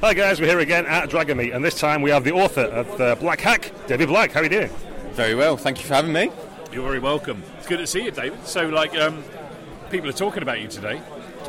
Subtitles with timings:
[0.00, 3.00] Hi guys, we're here again at Dragonmeet, and this time we have the author of
[3.00, 4.30] uh, Black Hack, David Black.
[4.30, 4.70] How are you doing?
[5.10, 6.30] Very well, thank you for having me.
[6.70, 7.42] You're very welcome.
[7.58, 8.46] It's good to see you, David.
[8.46, 9.24] So, like, um,
[9.90, 11.02] people are talking about you today.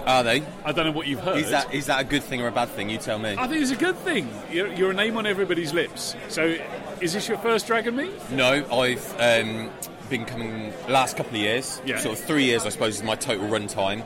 [0.08, 0.42] Are they?
[0.66, 1.38] I don't know what you've heard.
[1.38, 2.90] Is that is that a good thing or a bad thing?
[2.90, 3.36] You tell me.
[3.38, 4.28] I think it's a good thing.
[4.52, 6.16] You're, you're a name on everybody's lips.
[6.30, 6.58] So,
[7.02, 8.32] is this your first Dragonmeet?
[8.32, 9.70] No, I've um,
[10.10, 11.84] been coming last couple of years.
[11.86, 12.00] Yeah.
[12.00, 14.02] Sort of three years, I suppose, is my total run time.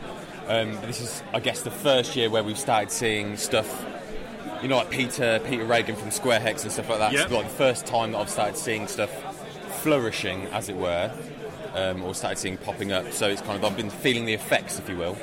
[0.48, 3.85] Um, this is, I guess, the first year where we've started seeing stuff.
[4.63, 7.12] You know, like Peter Peter Regan from Square Hex and stuff like that.
[7.12, 7.23] Yeah.
[7.23, 9.12] It's like the first time that I've started seeing stuff
[9.81, 11.12] flourishing, as it were,
[11.76, 13.12] um, or started seeing popping up.
[13.12, 15.18] So it's kind of I've been feeling the effects, if you will.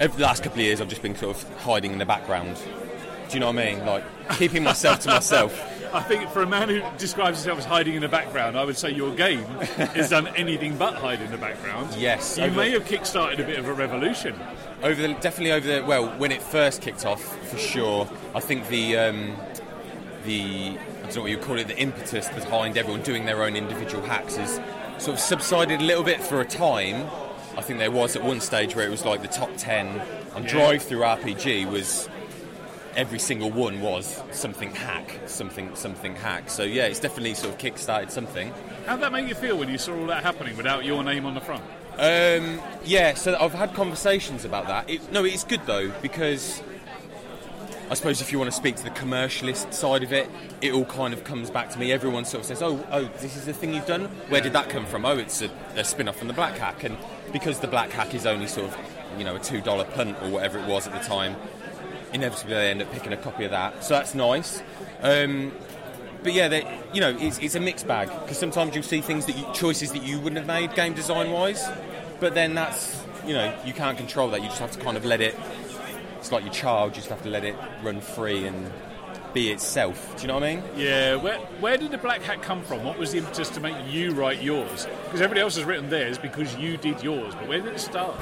[0.00, 2.56] Over the last couple of years, I've just been sort of hiding in the background.
[3.28, 3.84] Do you know what I mean?
[3.86, 4.04] Like
[4.38, 5.70] keeping myself to myself.
[5.94, 8.76] I think for a man who describes himself as hiding in the background, I would
[8.76, 9.44] say your game
[9.94, 11.94] has done anything but hide in the background.
[11.96, 14.34] Yes, You may have kick-started a bit of a revolution.
[14.82, 18.08] Over the definitely over the well when it first kicked off for sure.
[18.34, 19.36] I think the um,
[20.24, 23.56] the I don't know what you call it the impetus behind everyone doing their own
[23.56, 24.54] individual hacks has
[25.02, 27.06] sort of subsided a little bit for a time.
[27.56, 30.00] I think there was at one stage where it was like the top ten
[30.34, 30.50] on Yeah.
[30.50, 32.08] DriveThruRPG was
[32.96, 36.50] every single one was something hack, something something hack.
[36.50, 38.52] So yeah, it's definitely sort of kick-started something.
[38.86, 41.26] How did that make you feel when you saw all that happening without your name
[41.26, 41.64] on the front?
[41.96, 44.90] Um, yeah, so I've had conversations about that.
[44.90, 46.62] It, no, it's good though because
[47.90, 50.28] I suppose if you want to speak to the commercialist side of it,
[50.60, 51.92] it all kind of comes back to me.
[51.92, 54.06] Everyone sort of says, "Oh, oh, this is the thing you've done.
[54.28, 55.04] Where did that come from?
[55.04, 56.96] Oh, it's a, a spin-off from the Black Hack." And
[57.32, 58.78] because the Black Hack is only sort of,
[59.18, 61.36] you know, a two dollar punt or whatever it was at the time,
[62.12, 63.84] inevitably they end up picking a copy of that.
[63.84, 64.62] So that's nice.
[65.02, 65.52] Um,
[66.24, 69.26] but yeah, they, you know, it's, it's a mixed bag because sometimes you'll see things
[69.26, 71.64] that you, choices that you wouldn't have made game design wise,
[72.18, 74.42] but then that's you know you can't control that.
[74.42, 75.36] You just have to kind of let it.
[76.18, 76.92] It's like your child.
[76.92, 78.72] You just have to let it run free and
[79.34, 80.16] be itself.
[80.16, 80.64] Do you know what I mean?
[80.76, 82.84] Yeah, where, where did the Black Hack come from?
[82.84, 84.86] What was the impetus to make you write yours?
[85.04, 88.14] Because everybody else has written theirs because you did yours, but where did it start?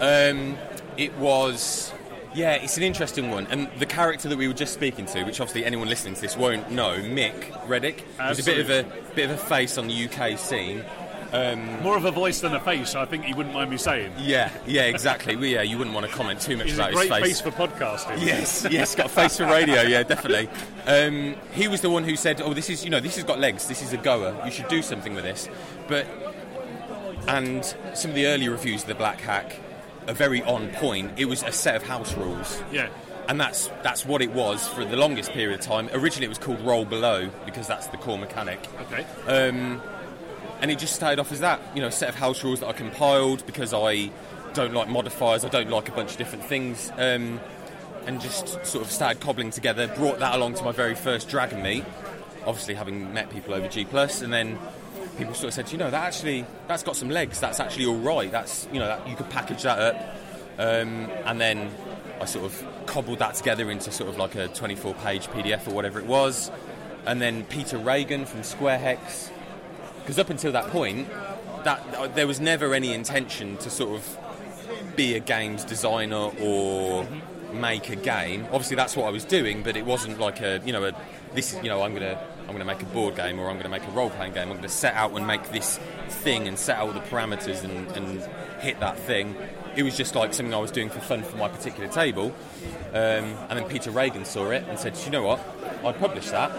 [0.00, 0.56] Um,
[0.96, 1.92] it was.
[2.36, 5.40] Yeah, it's an interesting one, and the character that we were just speaking to, which
[5.40, 9.30] obviously anyone listening to this won't know, Mick Reddick, was a bit of a bit
[9.30, 10.84] of a face on the UK scene.
[11.32, 14.12] Um, More of a voice than a face, I think you wouldn't mind me saying.
[14.18, 15.34] yeah, yeah, exactly.
[15.34, 17.40] Well, yeah, you wouldn't want to comment too much He's about a great his face
[17.40, 18.24] for podcasting.
[18.24, 19.80] Yes, yes, got a face for radio.
[19.82, 20.50] Yeah, definitely.
[20.86, 23.40] Um, he was the one who said, "Oh, this is you know this has got
[23.40, 23.66] legs.
[23.66, 24.36] This is a goer.
[24.44, 25.48] You should do something with this."
[25.88, 26.06] But
[27.28, 27.64] and
[27.94, 29.58] some of the early reviews of the Black Hack
[30.08, 31.12] are very on point.
[31.18, 32.62] It was a set of house rules.
[32.72, 32.88] Yeah.
[33.28, 35.88] And that's that's what it was for the longest period of time.
[35.92, 38.60] Originally, it was called Roll Below because that's the core mechanic.
[38.82, 39.04] Okay.
[39.26, 39.82] Um,
[40.60, 42.68] and it just started off as that, you know, a set of house rules that
[42.68, 44.10] I compiled because I
[44.54, 47.40] don't like modifiers, I don't like a bunch of different things, um,
[48.06, 49.88] and just sort of started cobbling together.
[49.88, 51.84] Brought that along to my very first Dragonmeet,
[52.46, 54.58] obviously having met people over G Plus, and then
[55.16, 57.40] people sort of said, you know, that actually that's got some legs.
[57.40, 58.30] That's actually all right.
[58.30, 60.16] That's you know, that, you could package that up,
[60.58, 61.70] um, and then
[62.20, 65.98] I sort of cobbled that together into sort of like a 24-page PDF or whatever
[65.98, 66.50] it was,
[67.06, 69.30] and then Peter Regan from Square Hex
[70.06, 71.08] because up until that point,
[71.64, 74.18] that there was never any intention to sort of
[74.94, 77.04] be a games designer or
[77.52, 78.44] make a game.
[78.52, 80.92] Obviously, that's what I was doing, but it wasn't like a you know a
[81.34, 83.68] this is you know I'm gonna I'm gonna make a board game or I'm gonna
[83.68, 84.50] make a role playing game.
[84.50, 87.88] I'm gonna set out and make this thing and set out all the parameters and,
[87.96, 88.22] and
[88.60, 89.36] hit that thing.
[89.74, 92.34] It was just like something I was doing for fun for my particular table.
[92.90, 95.40] Um, and then Peter Regan saw it and said, "You know what?
[95.84, 96.50] I'd publish that."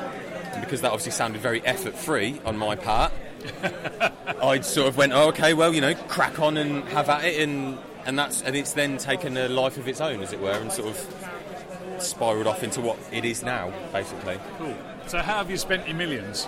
[0.54, 3.12] And because that obviously sounded very effort free on my part,
[4.42, 7.42] I sort of went, oh, okay, well, you know, crack on and have at it,
[7.42, 10.52] and and that's and it's then taken a life of its own, as it were,
[10.52, 14.40] and sort of spiraled off into what it is now, basically.
[14.58, 14.76] Cool.
[15.08, 16.46] So how have you spent your millions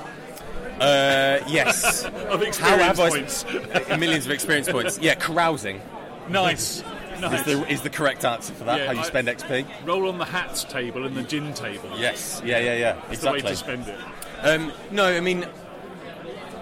[0.79, 2.03] Uh, yes.
[2.05, 2.13] of
[2.57, 4.97] How experience have I millions of experience points?
[4.99, 5.81] Yeah, carousing
[6.29, 6.83] nice.
[7.21, 8.79] is the is the correct answer for that.
[8.79, 9.65] Yeah, how you I- spend XP?
[9.85, 11.89] Roll on the hats table and the gin table.
[11.97, 12.41] Yes.
[12.45, 12.59] Yeah.
[12.59, 12.75] Yeah.
[12.75, 13.01] Yeah.
[13.09, 13.49] That's the way Exactly.
[13.51, 13.99] to spend it.
[14.41, 15.45] Um, no, I mean,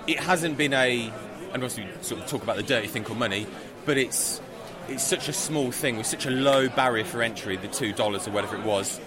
[0.08, 1.12] it hasn't been a,
[1.54, 3.46] and obviously sort of talk about the dirty thing called money,
[3.86, 4.42] but it's
[4.90, 8.28] it's such a small thing with such a low barrier for entry, the two dollars
[8.28, 9.00] or whatever it was,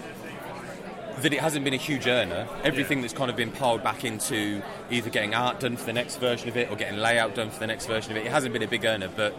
[1.18, 2.46] that it hasn't been a huge earner.
[2.64, 6.16] Everything that's kind of been piled back into either getting art done for the next
[6.16, 8.52] version of it or getting layout done for the next version of it, it hasn't
[8.52, 9.34] been a big earner, but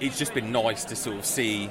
[0.00, 1.70] it's just been nice to sort of see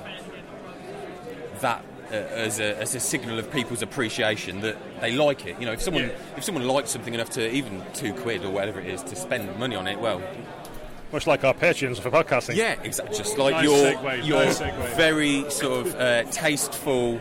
[1.61, 5.59] that uh, as, a, as a signal of people's appreciation that they like it.
[5.59, 6.11] You know, if someone Yeah.
[6.37, 9.55] if someone likes something enough to even two quid or whatever it is to spend
[9.59, 10.21] money on it, well,
[11.11, 12.55] Much like our patrons for podcasting.
[12.55, 13.17] yeah, exactly.
[13.17, 14.59] Just like Nice your segue, your nice
[14.95, 17.19] very sort of uh, tasteful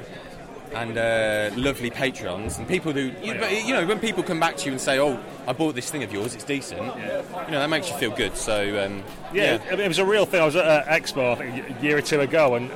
[0.75, 4.67] and uh, lovely patrons and people who you, you know when people come back to
[4.67, 6.35] you and say, "Oh, I bought this thing of yours.
[6.35, 8.37] It's decent." You know that makes you feel good.
[8.37, 10.41] So um, Yeah, It, it was a real thing.
[10.41, 12.71] I was at uh, Expo I think, a year or two ago, and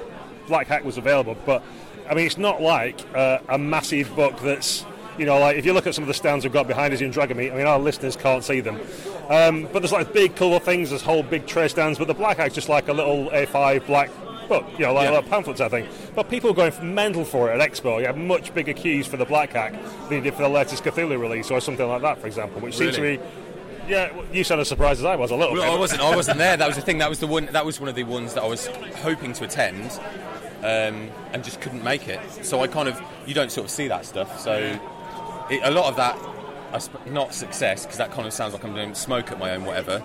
[0.49, 1.37] Black Hack was available.
[1.47, 1.62] But
[2.09, 4.85] I mean, it's not like uh, a massive book that's
[5.19, 7.00] you know, like if you look at some of the stands we've got behind us
[7.00, 8.81] in Dragonmeet, I mean, our listeners can't see them.
[9.29, 12.39] Um, but there's like big colour things, there's whole big tray stands, but the Black
[12.39, 14.11] Hack's just like a little A5 black
[14.61, 15.11] book, you know, like Yeah.
[15.11, 15.87] a little pamphlet type thing.
[16.15, 18.01] But people are going mental for it at Expo.
[18.01, 19.73] You have much bigger queues for the Black Hack
[20.09, 22.77] than you did for the latest Cthulhu release or something like that, for example, which
[22.77, 23.17] seems to Really?
[23.19, 23.23] be.
[23.89, 25.73] Yeah, well, you sound as surprised as I was a little Well, bit.
[25.73, 26.03] I wasn't.
[26.03, 26.57] I wasn't there.
[26.57, 26.99] That was the thing.
[26.99, 27.47] That was the one.
[27.51, 28.69] That was one of the ones that I was
[29.03, 29.91] hoping to attend,
[30.63, 32.21] um, and just couldn't make it.
[32.43, 34.39] So I kind of you don't sort of see that stuff.
[34.39, 34.79] So
[35.51, 36.17] it, a lot of that,
[36.79, 39.65] sp- not success because that kind of sounds like I'm doing smoke at my own
[39.65, 40.01] whatever.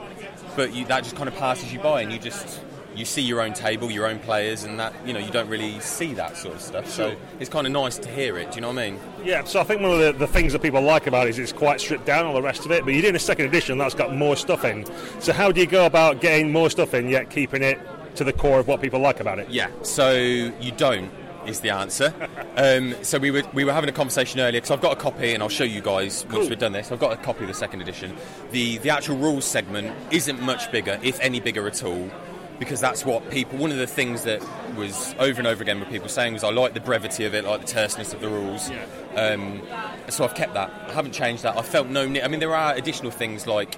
[0.55, 2.59] But you, that just kind of passes you by, and you just
[2.97, 5.79] you see your own table, your own players, and that you know you don't really
[5.79, 6.89] see that sort of stuff.
[6.89, 8.51] So it's kind of nice to hear it.
[8.51, 8.99] Do you know what I mean?
[9.23, 11.39] Yeah, so I think one of the, the things that people like about it is
[11.39, 12.83] it's quite stripped down, all the rest of it.
[12.83, 14.85] But you're doing a second edition that's got more stuff in.
[15.21, 17.79] So how do you go about getting more stuff in yet keeping it
[18.15, 19.49] to the core of what people like about it?
[19.49, 19.69] Yeah.
[19.83, 21.11] So you don't
[21.47, 22.13] is the answer.
[22.57, 25.33] um, so we were we were having a conversation earlier because I've got a copy
[25.33, 26.49] and I'll show you guys once Cool.
[26.49, 26.91] we've done this.
[26.91, 28.15] I've got a copy of the second edition.
[28.51, 32.09] The the actual rules segment isn't much bigger, if any bigger at all.
[32.59, 33.57] Because that's what people.
[33.59, 34.43] One of the things that
[34.75, 37.45] was over and over again with people saying was, I like the brevity of it,
[37.45, 38.71] like the terseness of the rules.
[39.15, 39.61] Um,
[40.09, 40.71] so I've kept that.
[40.87, 41.57] I haven't changed that.
[41.57, 42.07] I felt no.
[42.07, 42.23] need.
[42.23, 43.77] I mean, there are additional things like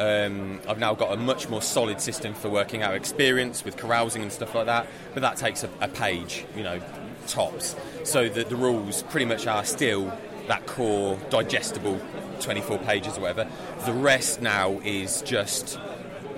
[0.00, 4.22] um, I've now got a much more solid system for working out experience with carousing
[4.22, 6.80] and stuff like that, but that takes a, a page, you know,
[7.26, 7.76] tops.
[8.04, 10.10] So the, the rules pretty much are still
[10.48, 12.00] that core, digestible
[12.40, 13.46] 24 pages or whatever.
[13.84, 15.78] The rest now is just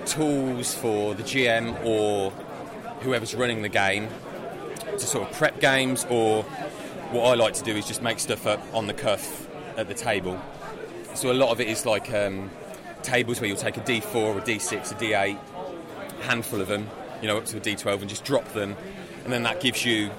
[0.05, 2.31] tools for the GM or
[3.01, 4.07] whoever's running the game
[4.91, 6.43] to sort of prep games, or
[7.11, 9.47] what I like to do is just make stuff up on the cuff
[9.77, 10.39] at the table.
[11.15, 12.49] So a lot of it is like um,
[13.01, 15.37] tables where you'll take a D4, a D6, a D8,
[16.19, 16.89] a handful of them,
[17.21, 18.75] you know, up to a D12, and just drop them,
[19.23, 20.11] and then that gives you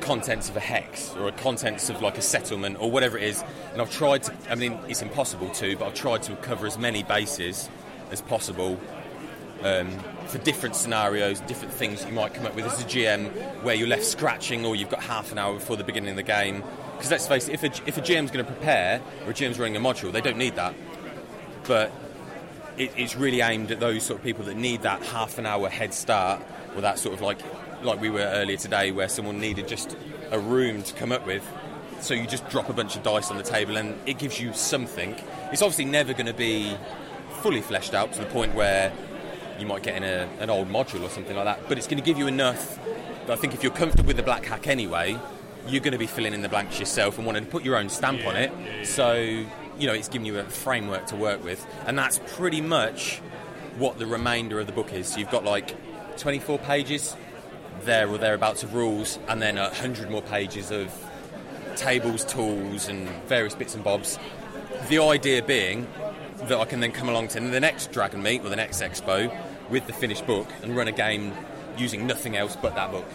[0.00, 3.42] contents of a hex or a contents of like a settlement or whatever it is.
[3.72, 6.78] And I've tried to, I mean, it's impossible to, but I've tried to cover as
[6.78, 7.68] many bases
[8.10, 8.78] as possible
[9.62, 9.90] um,
[10.26, 13.30] for different scenarios, different things you might come up with as a GM
[13.62, 16.22] where you're left scratching or you've got half an hour before the beginning of the
[16.22, 16.62] game.
[16.96, 19.58] Because let's face it, if a, if a GM's going to prepare or a GM's
[19.58, 20.74] running a module, they don't need that.
[21.66, 21.92] But
[22.76, 25.68] it, it's really aimed at those sort of people that need that half an hour
[25.68, 26.40] head start
[26.74, 27.38] or that sort of like
[27.82, 29.96] like we were earlier today where someone needed just
[30.30, 31.46] a room to come up with
[32.00, 34.52] so you just drop a bunch of dice on the table and it gives you
[34.52, 35.14] something
[35.52, 36.76] it's obviously never going to be
[37.42, 38.92] fully fleshed out to the point where
[39.58, 41.98] you might get in a, an old module or something like that but it's going
[41.98, 42.78] to give you enough
[43.26, 45.18] that I think if you're comfortable with the black hack anyway
[45.66, 47.88] you're going to be filling in the blanks yourself and wanting to put your own
[47.88, 48.86] stamp on it.
[48.86, 53.20] so you know it's giving you a framework to work with and that's pretty much
[53.78, 55.08] what the remainder of the book is.
[55.08, 55.76] So you've got like
[56.18, 57.16] 24 pages
[57.82, 60.92] there or thereabouts of rules and then a hundred more pages of
[61.76, 64.18] tables, tools, and various bits and bobs.
[64.88, 65.86] The idea being
[66.46, 69.34] that I can then come along to the next Dragonmeet or the next Expo
[69.68, 71.32] with the finished book and run a game
[71.76, 73.06] using nothing else but that book.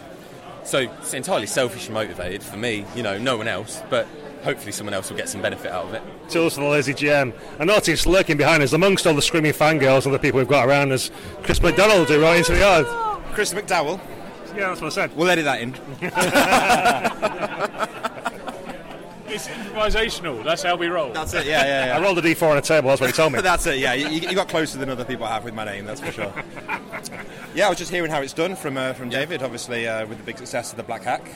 [0.64, 4.06] So it's entirely selfish and motivated for me, you know, no one else, but
[4.42, 6.02] hopefully someone else will get some benefit out of it.
[6.30, 7.34] Tools for the lazy GM.
[7.58, 10.66] I noticed lurking behind us, amongst all the screaming fangirls and the people we've got
[10.66, 11.10] around us,
[11.42, 12.86] Chris McDonald, who right into the yard.
[13.32, 14.00] Chris McDowell.
[14.54, 15.16] Yeah, that's what I said.
[15.16, 15.74] We'll edit that in.
[19.34, 20.44] It's improvisational.
[20.44, 21.12] That's how we roll.
[21.12, 21.44] That's it.
[21.46, 23.38] Yeah, yeah, I rolled a d4 on a table, that's what he told me.
[23.38, 23.78] But that's it.
[23.78, 25.84] Yeah, you, you got closer than other people have with my name.
[25.86, 26.32] That's for sure.
[27.54, 29.42] yeah, I was just hearing how it's done from uh, from David.
[29.42, 31.28] Obviously, uh, with the big success of the Black Hack.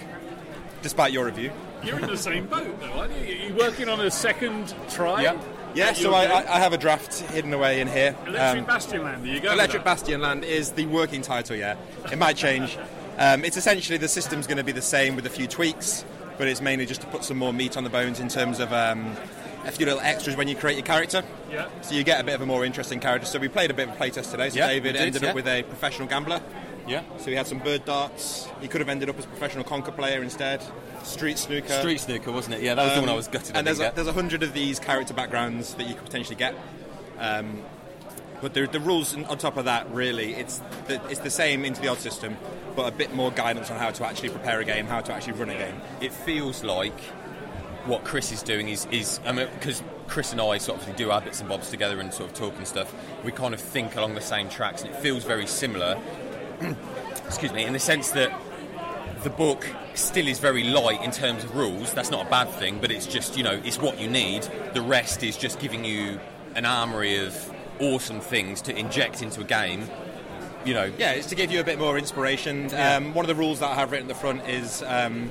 [0.81, 1.51] Despite your review.
[1.83, 3.35] You're in the same boat, though, aren't you?
[3.35, 5.23] You're working on a second try.
[5.23, 5.41] Yeah.
[5.75, 5.93] Yeah.
[5.93, 8.15] So I, I, I have a draft hidden away in here.
[8.29, 9.25] Electric Um, Bastionland.
[9.25, 9.53] There you go.
[9.53, 9.93] Electric with.
[10.05, 11.75] Bastionland is the working title, yeah.
[12.13, 12.79] It might change.
[13.19, 16.05] Um, it's essentially the system's going to be the same with a few tweaks,
[16.39, 18.73] but it's mainly just to put some more meat on the bones in terms of
[18.73, 19.17] um,
[19.65, 21.23] a few little extras when you create your character.
[21.51, 21.69] Yeah.
[21.83, 23.27] So you get a bit of a more interesting character.
[23.27, 24.51] So we played a bit of a playtest today.
[24.51, 25.29] So Yeah, David did, ended yeah.
[25.31, 26.41] up with a professional gambler.
[26.87, 27.03] Yeah.
[27.19, 28.49] So he had some bird darts.
[28.61, 30.63] He could have ended up as a professional conker player instead.
[31.03, 31.73] Street snooker.
[31.81, 32.63] Street snooker, wasn't it?
[32.63, 33.57] Yeah, that was the one I was gutted.
[33.57, 36.55] And there's a, there's a hundred of these character backgrounds that you could potentially get.
[37.19, 37.63] Um,
[38.41, 41.81] but the, the rules on top of that, really, it's the, it's the same into
[41.81, 42.37] the odd system,
[42.77, 45.35] but a bit more guidance on how to actually prepare a game, how to actually
[45.35, 45.81] run a game.
[46.01, 46.99] it feels like
[47.87, 51.11] what Chris is doing is, is I mean, because Chris and I sort of do
[51.11, 53.97] our bits and bobs together and sort of talk and stuff, we kind of think
[53.97, 55.99] along the same tracks, and it feels very similar.
[57.27, 58.33] excuse me, in the sense that
[59.23, 61.93] the book still is very light in terms of rules.
[61.93, 64.49] That's not a bad thing, but it's just you know it's what you need.
[64.75, 66.21] The rest is just giving you
[66.55, 69.85] an armory of awesome things to inject into a game.
[70.65, 72.73] You know, Yeah, it's to give you a bit more inspiration.
[72.75, 75.31] Um, one of the rules that I have written at the front is um,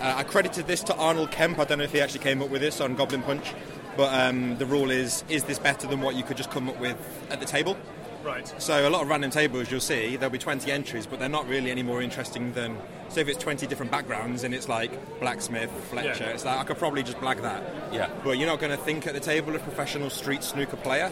[0.00, 1.58] uh, I credited this to Arnold Kemp.
[1.58, 3.54] I don't know if he actually came up with this on Goblin Punch,
[3.96, 6.78] but um, the rule is: is this better than what you could just come up
[6.78, 6.96] with
[7.30, 7.76] at the table?
[8.24, 8.52] Right.
[8.60, 11.48] So a lot of random tables you'll see there'll be 20 entries, but they're not
[11.48, 12.76] really any more interesting than
[13.08, 16.30] so if it's 20 different backgrounds and it's like blacksmith, Fletcher, Yeah.
[16.30, 17.62] it's like I could probably just blag that.
[17.90, 18.10] Yeah.
[18.22, 21.10] But you're not going to think at the table of professional street snooker player.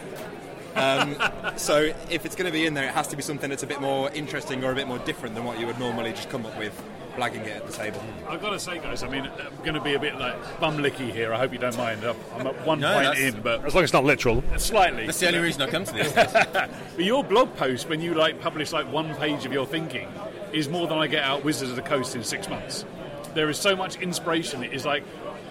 [0.77, 3.63] Um, so if it's going to be in there, it has to be something that's
[3.63, 6.29] a bit more interesting or a bit more different than what you would normally just
[6.29, 6.79] come up with,
[7.15, 8.01] blagging it at the table.
[8.29, 10.77] I've got to say, guys, I mean, I'm going to be a bit like bum
[10.77, 11.33] licky here.
[11.33, 12.03] I hope you don't mind.
[12.03, 14.43] I'm I'm at one No, point in, but As long as it's not literal.
[14.57, 15.05] slightly.
[15.05, 16.13] that's the only reason I come to this.
[16.95, 20.07] But your blog post, when you like publish like one page of your thinking,
[20.53, 22.85] is more than I get out Wizards of the Coast in six months.
[23.33, 24.63] There is so much inspiration.
[24.63, 25.03] It is like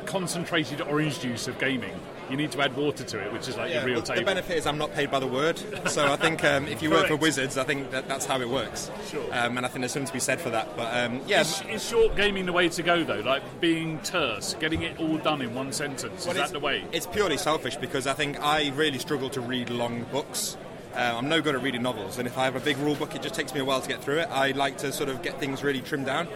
[0.07, 1.95] concentrated orange juice of gaming.
[2.31, 4.25] You need to add water to it, which is like your real well, the table.
[4.25, 7.07] benefit is I'm not paid by the word, so I think um, if you work
[7.07, 8.91] for Wizards, I think that that's how it works.
[9.09, 9.25] Sure.
[9.33, 10.77] Um, and I think there's something to be said for that.
[10.77, 13.21] But um, yeah, Is, is short gaming the way to go though?
[13.21, 16.27] Like being terse, getting it all done in one sentence.
[16.27, 16.85] Is that the way?
[16.93, 20.57] It's purely selfish because I think I really struggle to read long books.
[20.95, 23.15] Uh, I'm no good at reading novels, and if I have a big rule book,
[23.15, 24.29] it just takes me a while to get through it.
[24.31, 26.27] I like to sort of get things really trimmed down.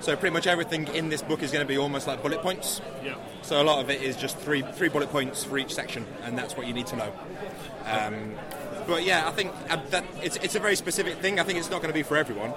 [0.00, 2.80] So pretty much everything in this book is going to be almost like bullet points.
[3.02, 3.14] Yeah.
[3.42, 6.36] So a lot of it is just three three bullet points for each section, and
[6.36, 7.12] that's what you need to know.
[7.86, 8.34] Um,
[8.86, 11.40] but yeah, I think uh, that it's, it's a very specific thing.
[11.40, 12.52] I think it's not going to be for everyone,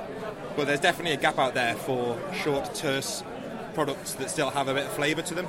[0.56, 3.24] but there's definitely a gap out there for short, terse
[3.74, 5.48] products that still have a bit of flavour to them.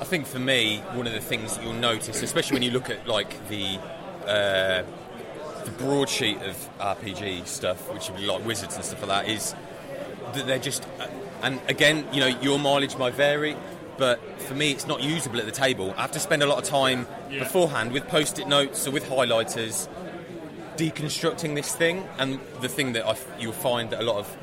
[0.00, 2.90] I think for me, one of the things that you'll notice, especially when you look
[2.90, 3.78] at like the
[4.26, 4.82] uh,
[5.64, 9.54] the broadsheet of RPG stuff, which would be like wizards and stuff like that, is
[10.34, 10.84] that they're just.
[11.00, 11.06] Uh,
[11.42, 13.56] and again, you know, your mileage might vary,
[13.98, 15.92] but for me, it's not usable at the table.
[15.96, 17.40] I have to spend a lot of time Yeah.
[17.40, 19.88] beforehand with post-it notes or with highlighters,
[20.76, 22.06] deconstructing this thing.
[22.18, 24.36] And the thing that I you'll find that a lot of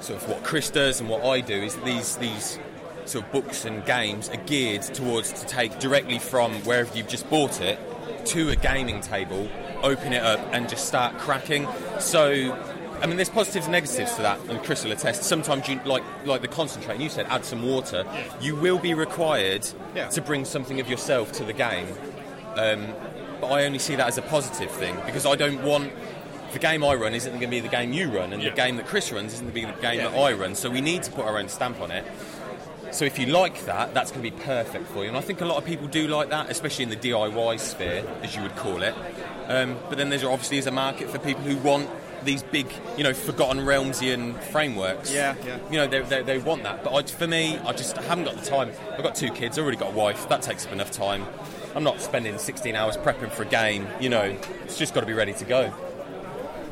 [0.00, 2.58] sort of what Chris does and what I do is these these
[3.04, 7.28] sort of books and games are geared towards to take directly from wherever you've just
[7.30, 7.78] bought it
[8.26, 9.48] to a gaming table,
[9.82, 11.66] open it up and just start cracking.
[11.98, 12.54] So
[13.00, 15.22] I mean, there's positives and negatives to that, and Chris will attest.
[15.24, 16.94] Sometimes you like like the concentrate.
[16.94, 18.04] And you said add some water.
[18.40, 20.08] You will be required Yeah.
[20.08, 21.88] to bring something of yourself to the game.
[22.56, 22.88] Um,
[23.40, 25.92] but I only see that as a positive thing because I don't want
[26.52, 28.50] the game I run isn't going to be the game you run, and Yeah.
[28.50, 30.08] the game that Chris runs isn't going to be the game Yeah.
[30.08, 30.54] that I run.
[30.54, 32.04] So we need to put our own stamp on it.
[32.90, 35.08] So if you like that, that's going to be perfect for you.
[35.08, 38.02] And I think a lot of people do like that, especially in the DIY sphere,
[38.22, 38.94] as you would call it.
[39.46, 41.88] Um, but then there's obviously is a market for people who want
[42.24, 45.12] these big, you know, forgotten realmsian frameworks.
[45.12, 45.58] Yeah, yeah.
[45.70, 46.84] You know, they, they, they want that.
[46.84, 48.72] But I, for me, I just haven't got the time.
[48.92, 50.28] I've got two kids, I've already got a wife.
[50.28, 51.24] That takes up enough time.
[51.74, 53.86] I'm not spending 16 hours prepping for a game.
[54.00, 55.72] You know, it's just got to be ready to go.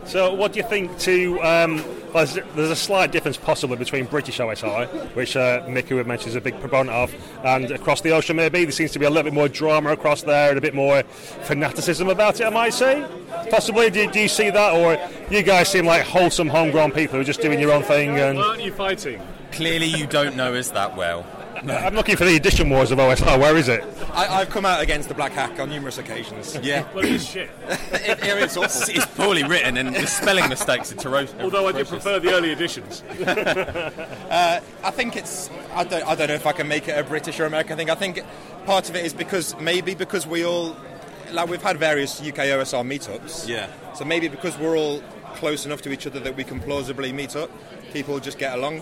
[0.06, 1.40] So, what do you think to?
[1.42, 5.96] Um, well, there's, there's a slight difference possibly between British OSR, which uh, Mick, who
[5.96, 8.36] had mentioned, is a big proponent of, and across the ocean.
[8.36, 10.74] Maybe there seems to be a little bit more drama across there and a bit
[10.74, 12.44] more fanaticism about it.
[12.44, 13.04] I might say,
[13.46, 13.90] possibly.
[13.90, 14.98] Do, do you see that, or
[15.34, 18.18] you guys seem like wholesome, homegrown people who are just doing your own thing?
[18.18, 19.20] And Well, aren't you fighting?
[19.52, 21.24] Clearly, you don't know us that well.
[21.68, 23.40] I'm looking for the edition wars of OSR.
[23.40, 23.82] Where is it?
[24.12, 26.56] I, I've come out against the Black Hack on numerous occasions.
[26.62, 26.86] Yeah.
[26.94, 27.50] Well, it's shit.
[27.68, 28.64] it, it's awful.
[28.64, 31.34] It's, it's poorly written and the spelling mistakes are atrocious.
[31.40, 33.02] Although I do prefer the early editions.
[34.26, 35.50] Uh, I think it's.
[35.72, 36.04] I don't.
[36.06, 37.90] I don't know if I can make it a British or American thing.
[37.90, 38.20] I think
[38.66, 40.76] part of it is because maybe because we all,
[41.32, 43.48] like we've had various UK OSR meetups.
[43.48, 43.68] Yeah.
[43.94, 45.02] So maybe because we're all
[45.34, 47.50] close enough to each other that we can plausibly meet up,
[47.92, 48.80] people just get along.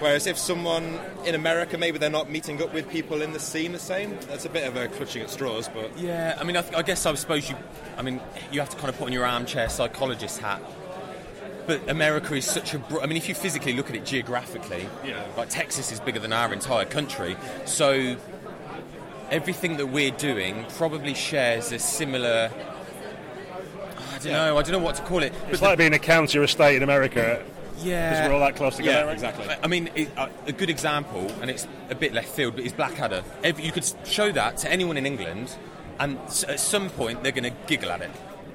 [0.00, 3.70] Whereas if someone in America, maybe they're not meeting up with people in the scene
[3.72, 4.18] the same.
[4.28, 6.82] That's a bit of a clutching at straws, but Yeah, I mean, I, th- I
[6.82, 7.54] guess I suppose you.
[7.96, 8.20] I mean,
[8.50, 10.60] you have to kind of put on your armchair psychologist hat.
[11.66, 12.80] But America is such a.
[12.80, 15.24] Bro- I mean, if you physically look at it geographically, Yeah.
[15.36, 18.16] like Texas is bigger than our entire country, so
[19.32, 22.50] everything that we're doing probably shares a similar.
[24.14, 24.58] I don't know.
[24.58, 25.32] I don't know what to call it.
[25.44, 27.42] But It's like being a county or a state in America
[27.78, 29.06] yeah, because we're all that close together.
[29.06, 29.46] yeah, exactly.
[29.62, 32.72] I mean, it, uh, a good example, and it's a bit left field, but is
[32.72, 33.24] Blackadder.
[33.42, 35.56] Every, you could show that to anyone in England,
[35.98, 38.10] and s- at some point they're going to giggle at it.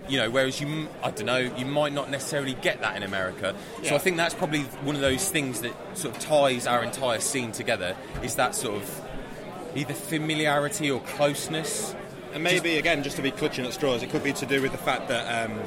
[0.07, 3.53] You know, whereas you, I don't know, you might not necessarily get that in America.
[3.83, 7.19] So I think that's probably one of those things that sort of ties our entire
[7.19, 7.93] scene together.
[8.23, 9.01] Is that sort of
[9.77, 11.95] either familiarity or closeness?
[12.33, 14.71] And maybe again, just to be clutching at straws, it could be to do with
[14.71, 15.57] the fact that um,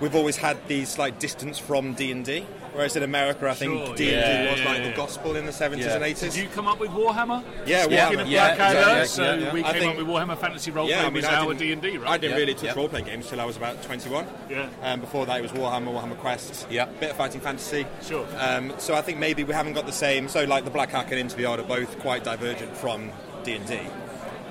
[0.00, 2.46] we've always had these like distance from D and D.
[2.72, 4.50] Whereas in America, I think Sure, D&D yeah.
[4.50, 5.94] was like the gospel in the 70s Yeah.
[5.96, 6.20] and 80s.
[6.32, 7.44] Did you come up with Warhammer?
[7.66, 8.30] Yeah, Yeah, Warhammer.
[8.30, 9.52] yeah, yeah, so yeah, yeah.
[9.52, 11.54] we I came think- up with Warhammer Fantasy Roleplay Yeah, I was mean, I our
[11.54, 12.10] D&D, right?
[12.10, 12.40] I didn't Yeah.
[12.40, 12.72] really touch Yeah.
[12.74, 14.26] role-playing games till I was about 21.
[14.48, 14.66] Yeah.
[14.82, 16.66] Um, before that, it was Warhammer, Warhammer Quest.
[16.70, 16.86] Yeah.
[16.98, 17.86] Bit of fighting fantasy.
[18.06, 18.26] Sure.
[18.38, 20.28] Um, so I think maybe we haven't got the same.
[20.28, 23.10] So like the Black Hack and Into the Odd are both quite divergent from
[23.44, 23.80] D&D.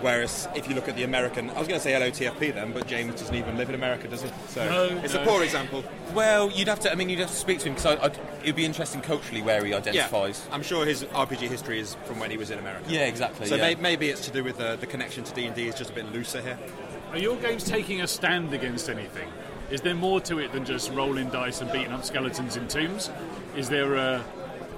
[0.02, 2.88] Whereas if you look at the American, I was going to say LOTFP then, but
[2.88, 4.30] James doesn't even live in America, does he?
[4.48, 5.22] So No, it's no.
[5.22, 5.84] a poor example.
[6.14, 6.92] Well, you'd have to.
[6.92, 9.74] I mean, you'd have to speak to him because it'd be interesting culturally where he
[9.74, 9.96] identifies.
[9.96, 10.48] Yeah, identifies.
[10.52, 12.86] I'm sure his RPG history is from when he was in America.
[12.90, 13.46] Yeah, exactly.
[13.48, 13.62] So yeah.
[13.62, 15.92] may, maybe it's to do with the, the connection to D and D is just
[15.92, 16.58] a bit looser here.
[17.12, 19.30] Are your games taking a stand against anything?
[19.70, 23.10] Is there more to it than just rolling dice and beating up skeletons in tombs?
[23.56, 24.24] Is there a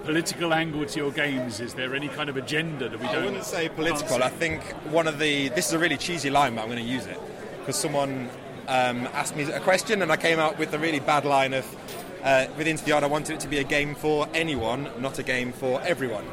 [0.04, 1.60] political angle to your games?
[1.60, 3.22] Is there any kind of agenda that we I don't?
[3.22, 4.08] I wouldn't say political.
[4.08, 6.84] can't I think one of the this is a really cheesy line, but I'm going
[6.84, 7.20] to use it
[7.60, 8.30] because someone
[8.68, 11.66] um, asked me a question and I came out with a really bad line of
[12.24, 13.04] uh, with Into the Odd.
[13.04, 16.26] I wanted it to be a game for anyone, not a game for everyone.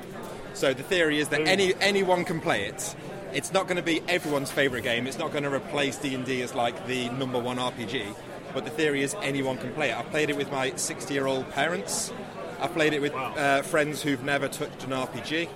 [0.55, 2.95] So the theory is that any anyone can play it.
[3.33, 5.07] It's not going to be everyone's favourite game.
[5.07, 8.15] It's not going to replace D and D as like the number one RPG.
[8.53, 9.97] But the theory is anyone can play it.
[9.97, 12.13] I've played it with my 60-year-old parents.
[12.61, 15.49] I've played it with uh, friends who've never touched an RPG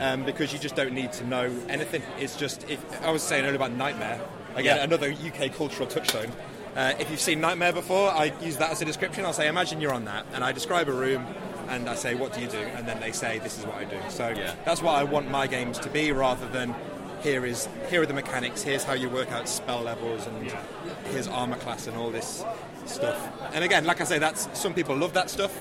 [0.00, 2.02] um, because you just don't need to know anything.
[2.18, 4.20] It's just if I was saying earlier about Knightmare.
[4.54, 4.84] Again, Yeah.
[4.84, 6.30] another UK cultural touchstone.
[6.76, 9.24] Uh, if you've seen Knightmare before, I use that as a description.
[9.24, 11.26] I'll say, imagine you're on that, and I describe a room,
[11.68, 12.58] and I say, what do you do?
[12.58, 13.96] And then they say, this is what I do.
[14.10, 14.54] So Yeah.
[14.64, 16.74] that's what I want my games to be, rather than
[17.22, 18.62] here is here are the mechanics.
[18.62, 20.52] Here's how you work out spell levels, and
[21.12, 22.44] here's armor class and all this
[22.84, 23.30] stuff.
[23.54, 25.58] And again, like I say, that's some people love that stuff,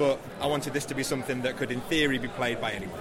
[0.00, 2.98] but I wanted this to be something that could, in theory, be played by anyone.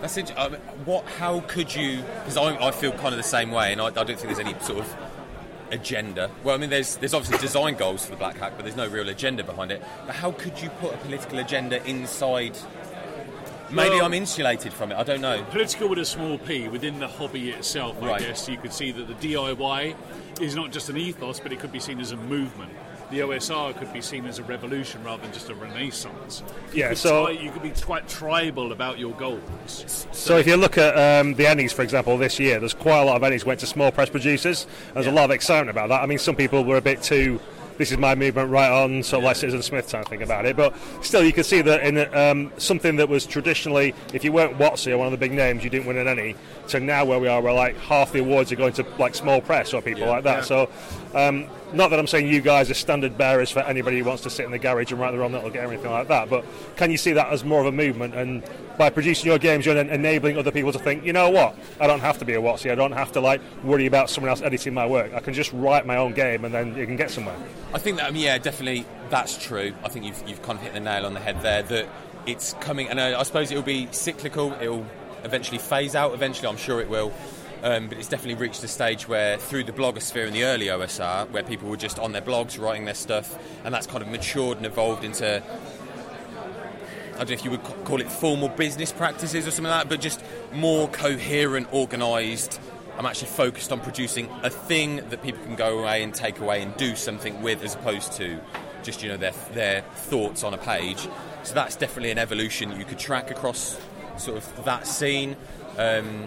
[0.00, 0.32] That's it.
[0.38, 1.04] I mean, what?
[1.04, 2.02] How could you?
[2.20, 4.38] Because I, I feel kind of the same way, and I, I don't think there's
[4.38, 4.96] any sort of
[5.72, 6.30] agenda.
[6.44, 8.86] Well, I mean, there's there's obviously design goals for the Black Hack, but there's no
[8.86, 9.82] real agenda behind it.
[10.06, 12.56] But how could you put a political agenda inside?
[13.68, 14.94] Maybe Well- I'm insulated from it.
[14.96, 15.42] I don't know.
[15.50, 18.20] Political with a small p within the hobby itself, I Right.
[18.20, 19.96] guess you could see that the DIY
[20.40, 22.70] is not just an ethos, but it could be seen as a movement.
[23.10, 26.42] The OSR could be seen as a revolution rather than just a renaissance.
[26.72, 30.06] Yeah, so- tri- you could be quite tribal about your goals.
[30.12, 33.04] So if you look at um, the Ennies, for example, this year, there's quite a
[33.04, 34.66] lot of Ennies went to small press producers.
[34.94, 36.02] There's a lot of excitement about that.
[36.02, 37.40] I mean, some people were a bit too.
[37.78, 40.56] This is my movement, right on, sort of like Citizen Smith type thing about it.
[40.56, 44.56] But still, you can see that in um, something that was traditionally, if you weren't
[44.56, 46.34] WotC or one of the big names, you didn't win an Ennie.
[46.68, 49.42] To now where we are, where like half the awards are going to like small
[49.42, 50.46] press or people like that.
[50.46, 50.70] So,
[51.14, 54.30] um, not that I'm saying you guys are standard bearers for anybody who wants to
[54.30, 56.28] sit in the garage and write their own little game or anything like that.
[56.28, 56.44] But
[56.76, 58.14] can you see that as more of a movement?
[58.14, 58.42] And
[58.78, 61.56] by producing your games, you're enabling other people to think, you know what?
[61.80, 62.70] I don't have to be a WotC.
[62.70, 65.12] I don't have to like worry about someone else editing my work.
[65.14, 67.36] I can just write my own game, and then you can get somewhere.
[67.72, 69.74] I think that, um, yeah, definitely that's true.
[69.84, 71.88] I think you've, you've kind of hit the nail on the head there that
[72.26, 74.86] it's coming, and uh, I suppose it'll be cyclical, it'll
[75.24, 77.12] eventually phase out, eventually, I'm sure it will.
[77.62, 81.30] Um, but it's definitely reached a stage where, through the blogosphere in the early OSR,
[81.30, 84.58] where people were just on their blogs writing their stuff, and that's kind of matured
[84.58, 85.42] and evolved into
[87.16, 89.88] I don't know if you would call it formal business practices or something like that,
[89.88, 92.60] but just more coherent, organised.
[92.98, 96.60] I'm actually focused on producing a thing that people can go away and take away
[96.60, 98.38] and do something with, as opposed to
[98.82, 101.08] just you know their their thoughts on a page.
[101.42, 103.78] So that's definitely an evolution you could track across
[104.18, 105.36] sort of that scene.
[105.78, 106.26] Um,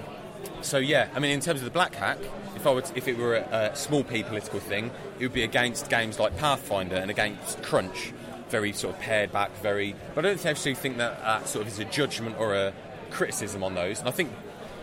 [0.61, 2.17] so yeah, I mean, in terms of the Black Hack,
[2.55, 5.33] if I were to, if it were a, a small p political thing, it would
[5.33, 8.13] be against games like Pathfinder and against Crunch,
[8.49, 9.95] very sort of pared back, very.
[10.15, 12.73] But I don't actually think that that sort of is a judgment or a
[13.11, 13.99] criticism on those.
[13.99, 14.31] And I think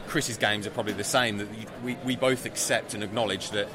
[0.07, 1.39] Chris's games are probably the same.
[1.39, 1.49] That
[1.85, 3.69] we we both accept and acknowledge that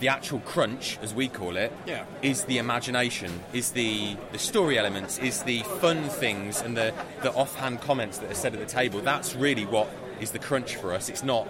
[0.00, 2.04] the actual crunch, as we call it, Yeah.
[2.20, 7.32] is the imagination, is the, the story elements, is the fun things and the, the
[7.32, 9.00] offhand comments that are said at the table.
[9.00, 9.88] That's really what
[10.20, 11.08] is the crunch for us.
[11.08, 11.48] It's not.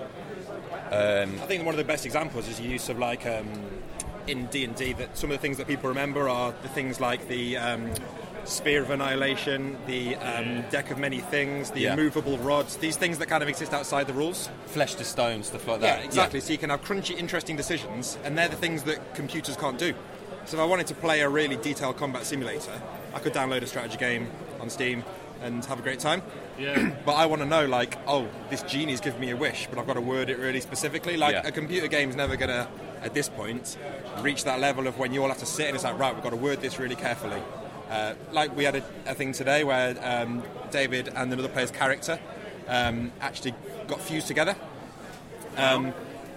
[0.92, 3.48] I think one of the best examples is the use of like um,
[4.26, 7.00] in D and D that some of the things that people remember are the things
[7.00, 7.90] like the um,
[8.44, 11.94] sphere of annihilation, the um, deck of many things, the Yeah.
[11.94, 12.76] immovable rods.
[12.76, 14.48] These things that kind of exist outside the rules.
[14.66, 15.86] Flesh to stone, stuff like that.
[15.86, 16.04] Yeah, that.
[16.04, 16.40] exactly.
[16.40, 19.94] So you can have crunchy, interesting decisions, and they're the things that computers can't do.
[20.44, 22.80] So if I wanted to play a really detailed combat simulator,
[23.14, 24.28] I could download a strategy game
[24.60, 25.02] on Steam
[25.44, 26.22] and have a great time.
[26.58, 26.92] Yeah.
[27.04, 29.86] But I want to know, like, oh, this genie's giving me a wish, but I've
[29.86, 31.16] got to word it really specifically.
[31.16, 31.46] Like, Yeah.
[31.46, 32.66] a computer game's never going to,
[33.02, 33.76] at this point,
[34.20, 36.24] reach that level of when you all have to sit and it's like, right, we've
[36.24, 37.42] got to word this really carefully.
[37.90, 42.18] Uh, like, we had a, a thing today where um, David and another player's character
[42.66, 43.54] um, actually
[43.86, 44.56] got fused together.
[45.56, 45.92] Um,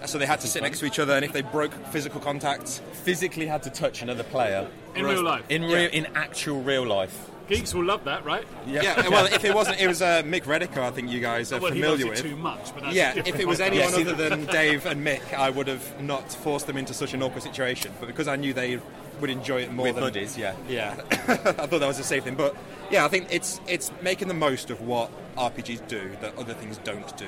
[0.06, 2.82] so they had to sit next to each other, and if they broke physical contact,
[3.04, 5.46] Physically had to touch another player In real life?
[5.50, 7.30] In real, in actual real life.
[7.48, 8.46] Geeks will love that, right?
[8.66, 10.80] Yeah, well, if it wasn't, it was uh, Mick Rediker.
[10.80, 12.26] I think you guys are well, he familiar loves with.
[12.26, 15.34] it too much, but that's yeah, if it was anyone other than Dave and Mick,
[15.34, 17.92] I would have not forced them into such an awkward situation.
[18.00, 18.80] But because I knew they
[19.22, 20.56] would enjoy it more With than buddies, yeah.
[20.70, 22.36] yeah, I thought that was a safe thing.
[22.36, 22.56] But
[22.92, 26.78] yeah, I think it's it's making the most of what RPGs do that other things
[26.80, 27.28] don't do.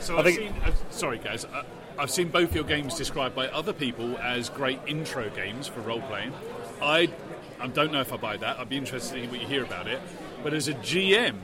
[0.00, 1.62] So I I've think- seen, uh, sorry guys, uh,
[1.98, 6.00] I've seen both your games described by other people as great intro games for role
[6.02, 6.32] playing.
[6.82, 7.08] I,
[7.60, 8.58] I don't know if I buy that.
[8.58, 10.00] I'd be interested to hear what you hear about it.
[10.42, 11.36] But as a GM,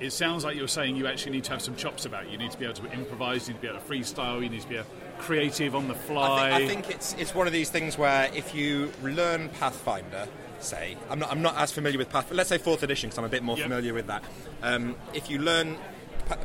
[0.00, 2.32] it sounds like you're saying you actually need to have some chops about you.
[2.32, 3.46] You need to be able to improvise.
[3.48, 4.42] You need to be able to freestyle.
[4.42, 4.86] You need to be a
[5.18, 6.50] creative on the I fly.
[6.58, 10.26] think, I think it's it's one of these things where if you learn Pathfinder,
[10.60, 12.36] say I'm not I'm not as familiar with Pathfinder.
[12.36, 13.64] Let's say fourth edition because I'm a bit more Yep.
[13.64, 14.24] familiar with that.
[14.62, 15.76] Um, if you learn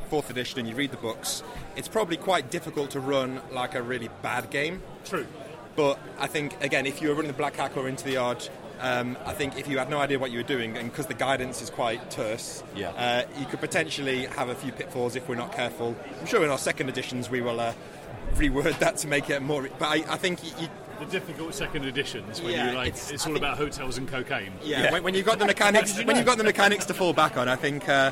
[0.09, 1.41] fourth edition and you read the books,
[1.75, 4.81] it's probably quite difficult to run like a really bad game.
[5.05, 5.25] True.
[5.75, 8.47] But I think again, if you were running the Black Hack or Into the Odd,
[8.79, 11.13] um, I think if you had no idea what you were doing, and because the
[11.13, 12.89] guidance is quite terse, Yeah.
[12.91, 15.95] uh, you could potentially have a few pitfalls if we're not careful.
[16.19, 17.73] I'm sure in our second editions we will uh,
[18.35, 19.67] reword that to make it more.
[19.79, 20.67] But I, I think you,
[20.99, 24.07] The difficult second editions when Yeah, you like it's- it's, all think- about hotels and
[24.07, 24.53] cocaine.
[24.63, 27.37] Yeah, When, when you've got the mechanics, when you've got the mechanics to fall back
[27.37, 28.11] on, I think uh,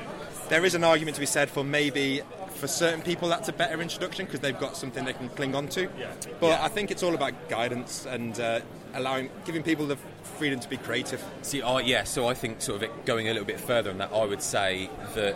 [0.50, 2.22] there is an argument to be said for maybe
[2.64, 5.68] for certain people that's a better introduction because they've got something they can cling on
[5.68, 5.82] to.
[6.00, 6.14] Yeah.
[6.40, 8.62] But I think it's all about guidance and uh,
[8.94, 9.98] allowing, giving people the
[10.38, 11.22] freedom to be creative.
[11.42, 13.98] See, I, yeah, so I think sort of it going a little bit further on
[13.98, 15.36] that, I would say that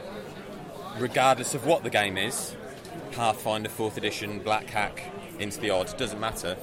[0.97, 2.55] regardless of what the game is,
[3.11, 5.03] Pathfinder, 4th edition, Black Hack,
[5.37, 6.55] Into the Odd, doesn't matter.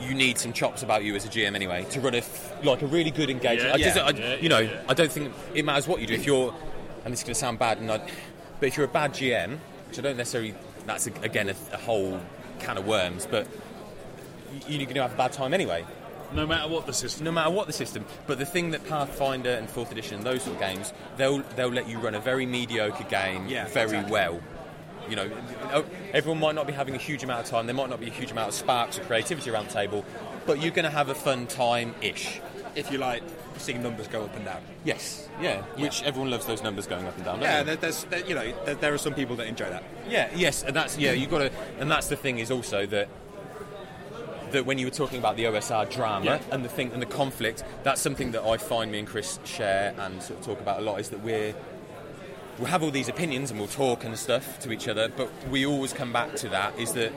[0.00, 2.82] You need some chops about you as a GM anyway to run a f- like
[2.82, 3.68] a really good engagement.
[3.68, 4.82] Yeah, I just- yeah, I- yeah, you know, yeah, yeah.
[4.88, 6.14] I don't think it matters what you do.
[6.14, 6.52] If you're,
[7.04, 7.98] and this is going to sound bad, and I,
[8.58, 9.58] but if you're a bad GM,
[9.92, 10.54] which I don't necessarily,
[10.86, 12.18] that's a, again a, a whole
[12.60, 13.46] can of worms, but
[14.66, 15.84] you- you're going to have a bad time anyway
[16.32, 17.24] No matter what the system.
[17.26, 18.06] no matter what the system.
[18.26, 21.68] But the thing that Pathfinder and Fourth Edition, and those sort of games, they'll they'll
[21.68, 24.12] let you run a very mediocre game Yeah, very exactly.
[24.12, 24.40] well.
[25.10, 25.30] You know,
[26.14, 27.66] everyone might not be having a huge amount of time.
[27.66, 30.06] There might not be a huge amount of sparks or creativity around the table,
[30.46, 32.40] but you're going to have a fun time-ish.
[32.74, 33.22] If you like
[33.58, 34.62] seeing numbers go up and down.
[34.84, 35.62] Yes, yeah.
[35.76, 37.40] Which everyone loves those numbers going up and down.
[37.40, 39.84] Yeah, there, there's there, you know there, there are some people that enjoy that.
[40.08, 41.12] Yeah, yes, and that's yeah.
[41.12, 43.08] you've got to, and that's the thing is also that
[44.52, 46.40] that when you were talking about the OSR drama Yeah.
[46.50, 49.94] and the thing and the conflict, that's something that I find me and Chris share
[49.98, 51.00] and sort of talk about a lot.
[51.00, 51.54] Is that we're
[52.58, 55.64] we'll have all these opinions and we'll talk and stuff to each other, but we
[55.66, 56.78] always come back to that.
[56.78, 57.12] Is that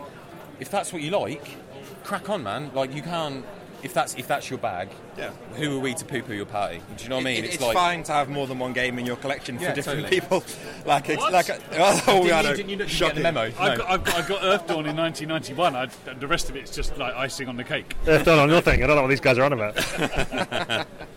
[0.59, 1.57] if that's what you like,
[2.03, 2.71] crack on, man.
[2.73, 3.45] Like you can't.
[3.85, 5.29] If that's if that's your bag, Yeah.
[5.57, 6.81] who are we to poo-poo your party?
[6.97, 7.43] Do you know what I mean?
[7.45, 9.99] It- it's fine to have more than one game in your collection Yeah, for different
[10.05, 10.19] totally.
[10.21, 10.43] people.
[10.87, 11.31] like it's What?
[11.31, 13.21] like oh, we Didn't are you, didn't you, did you get the shocking.
[13.21, 13.41] memo?
[13.41, 13.77] I've, No.
[13.77, 15.75] got, I've, got, I've got Earthdawn in 1991.
[15.75, 15.85] I,
[16.19, 17.93] the rest of it's just like icing on the cake.
[18.07, 18.83] Earth Dawn done on nothing.
[18.83, 20.87] I don't know what these guys are on about.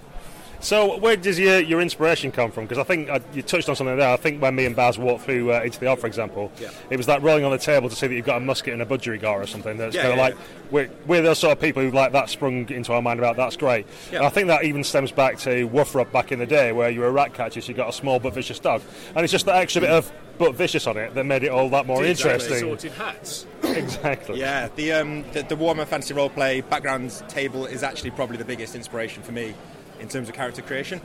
[0.68, 2.64] so, where does your, your inspiration come from?
[2.64, 4.10] Because I think uh, you touched on something there.
[4.10, 6.70] I think when me and Baz walked through uh, Into the Odd, for example, Yeah.
[6.90, 8.82] it was that rolling on the table to see that you've got a musket and
[8.82, 9.78] a budgerigar or something.
[9.78, 10.36] That's Yeah, kind of yeah, like,
[10.70, 13.56] we're, we're those sort of people who like that sprung into our mind about that's
[13.56, 13.86] great.
[14.12, 14.18] Yeah.
[14.18, 17.00] And I think that even stems back to Woofrup back in the day, where you
[17.00, 18.82] were a rat catcher, so you got a small but vicious dog.
[19.14, 21.68] And it's just that extra bit of but vicious on it that made it all
[21.70, 22.58] that more Exactly.
[22.58, 22.68] interesting.
[22.68, 23.46] Sorted hats.
[23.64, 24.38] exactly.
[24.38, 28.74] Yeah, the, um, the the Warhammer Fantasy Roleplay backgrounds table is actually probably the biggest
[28.76, 29.54] inspiration for me
[30.00, 31.00] in terms of character creation.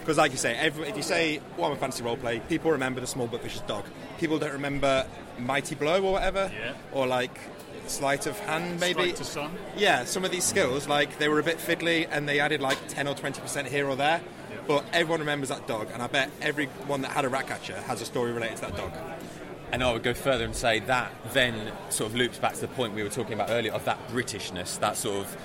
[0.00, 3.26] Because, like you say, every, if you say Warhammer Fantasy Roleplay, people remember the small
[3.26, 3.84] but vicious dog.
[4.18, 5.06] People don't remember
[5.38, 6.72] Mighty Blow or whatever, Yeah.
[6.92, 7.38] or like
[7.86, 9.00] Sleight of Hand, maybe.
[9.02, 9.50] Strike to Stun.
[9.76, 12.78] Yeah, some of these skills, like they were a bit fiddly and they added like
[12.88, 14.20] 10 or 20% here or there.
[14.66, 18.00] But everyone remembers that dog, and I bet everyone that had a rat catcher has
[18.02, 18.92] a story related to that dog.
[19.72, 22.68] And I would go further and say that then sort of loops back to the
[22.68, 25.36] point we were talking about earlier of that Britishness, that sort of,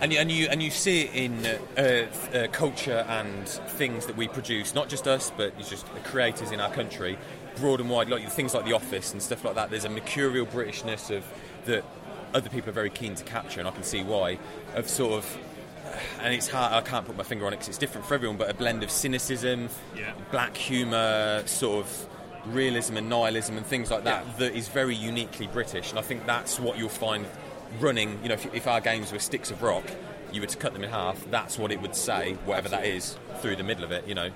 [0.00, 4.06] and, you- and you and you see it in uh, uh, uh, culture and things
[4.06, 7.18] that we produce, not just us, but it's just the creators in our country,
[7.56, 9.70] broad and wide, like things like The Office and stuff like that.
[9.70, 11.24] There's a mercurial Britishness of
[11.66, 11.84] that
[12.34, 14.38] other people are very keen to capture, and I can see why.
[14.74, 15.38] Of sort of
[16.20, 16.72] and it's hard.
[16.72, 18.36] I can't put my finger on it because it's different for everyone.
[18.36, 20.12] But a blend of cynicism, Yeah.
[20.30, 22.06] black humour, sort of
[22.46, 24.32] realism and nihilism and things like that Yeah.
[24.38, 25.90] that is very uniquely British.
[25.90, 27.24] And I think that's what you'll find
[27.80, 28.18] running.
[28.22, 29.84] You know, if, if our games were sticks of rock,
[30.32, 31.24] you were to cut them in half.
[31.30, 34.06] That's what it would say, whatever that is, through the middle of it.
[34.06, 34.30] You know.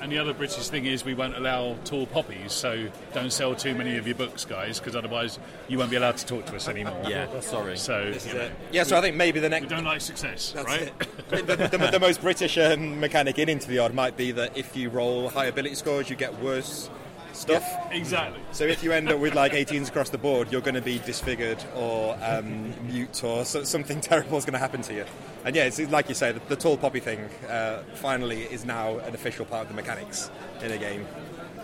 [0.00, 3.74] And the other British thing is we won't allow tall poppies, so don't sell too
[3.74, 6.68] many of your books, guys, because otherwise you won't be allowed to talk to us
[6.68, 7.02] anymore.
[7.06, 7.40] Yeah.
[7.40, 7.76] Sorry.
[7.76, 9.68] So you know, Yeah, so I think maybe the we next.
[9.68, 10.90] don't like success, That's right?
[11.30, 11.46] it.
[11.46, 14.74] The, the, the most British um, mechanic in Into the Odd might be that if
[14.74, 16.88] you roll high ability scores, you get worse
[17.32, 17.64] stuff.
[17.90, 18.40] Exactly.
[18.52, 20.98] So if you end up with like 18s across the board, you're going to be
[20.98, 25.04] disfigured or um, mute or so, something terrible is going to happen to you.
[25.44, 28.98] And yeah, it's like you say, the, the tall poppy thing uh, finally is now
[28.98, 30.30] an official part of the mechanics
[30.62, 31.06] in a game.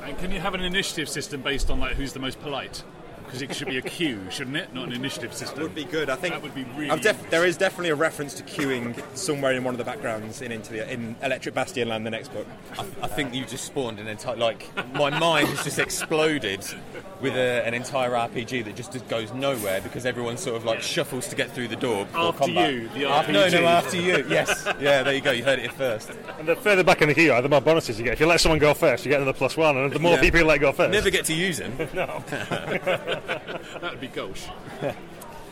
[0.02, 2.83] And can you have an initiative system based on like who's the most polite?
[3.26, 4.72] Because it should be a queue, shouldn't it?
[4.72, 5.62] Not an initiative system.
[5.62, 6.08] Would be good.
[6.08, 9.00] I think That would be really I've def- there is definitely a reference to queuing
[9.16, 12.46] somewhere in one of the backgrounds in into the, in Electric Bastionland, the next book.
[12.78, 16.64] I, I think you just spawned an entire like my mind has just exploded
[17.20, 21.26] with a, an entire RPG that just goes nowhere because everyone sort of like shuffles
[21.28, 22.72] to get through the door After combat.
[22.72, 24.24] you, the After- no, no, after you.
[24.28, 25.30] Yes, yeah, there you go.
[25.32, 26.10] You heard it here first.
[26.38, 28.12] And the further back in the queue, you are, the more bonuses you get.
[28.14, 30.20] If you let someone go first, you get another plus one, and the more Yeah.
[30.20, 30.92] people you let go first.
[30.92, 31.76] Never get to use him.
[31.94, 32.22] No.
[33.26, 34.46] That would be gauche.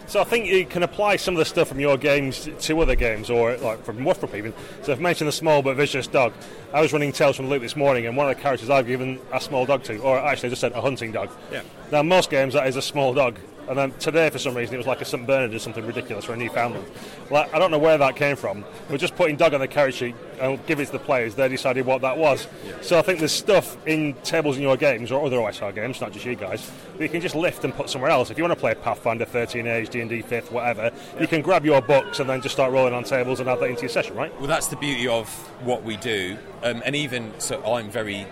[0.07, 2.94] So I think you can apply some of the stuff from your games to other
[2.94, 4.53] games, or like from Wuthrup even.
[4.83, 6.35] So I've mentioned the small but vicious dog.
[6.74, 8.87] I was running Tales from the Loop this morning, and one of the characters I've
[8.87, 11.31] given a small dog to, or actually I just said a hunting dog.
[11.50, 11.62] Yeah.
[11.90, 14.79] Now most games that is a small dog, and then today for some reason it
[14.79, 16.87] was like a St Bernard or something ridiculous or a Newfoundland.
[17.31, 18.64] Like I don't know where that came from.
[18.88, 21.35] We're just putting dog on the character sheet and give it to the players.
[21.35, 22.46] They decided what that was.
[22.83, 26.12] So I think there's stuff in tables in your games or other OSR games, not
[26.12, 28.31] just you guys, that you can just lift and put somewhere else.
[28.31, 31.81] If you want to play Pathfinder 13th Age, D&D 5th, whatever, you can grab your
[31.81, 34.37] books and then just start rolling on tables and add that into your session, right?
[34.38, 35.29] Well, that's the beauty of
[35.64, 38.27] what we do, um, and even so, I'm very.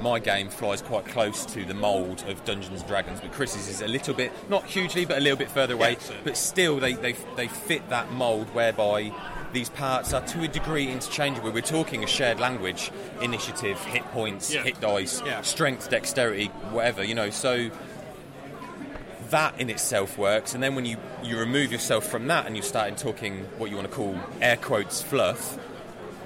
[0.00, 3.82] My game flies quite close to the mould of Dungeons and Dragons, but Chris's is
[3.82, 5.96] a little bit, not hugely, but a little bit further away.
[6.24, 9.12] but still, they, they, they fit that mould whereby
[9.52, 11.50] these parts are to a degree interchangeable.
[11.50, 14.62] We're talking a shared language, initiative, hit points, Yeah.
[14.62, 15.40] hit dice, Yeah.
[15.42, 17.30] strength, dexterity, whatever, you know.
[17.30, 17.70] So
[19.30, 22.62] that in itself works, and then when you, you remove yourself from that and you
[22.62, 25.58] start talking what you want to call air quotes fluff,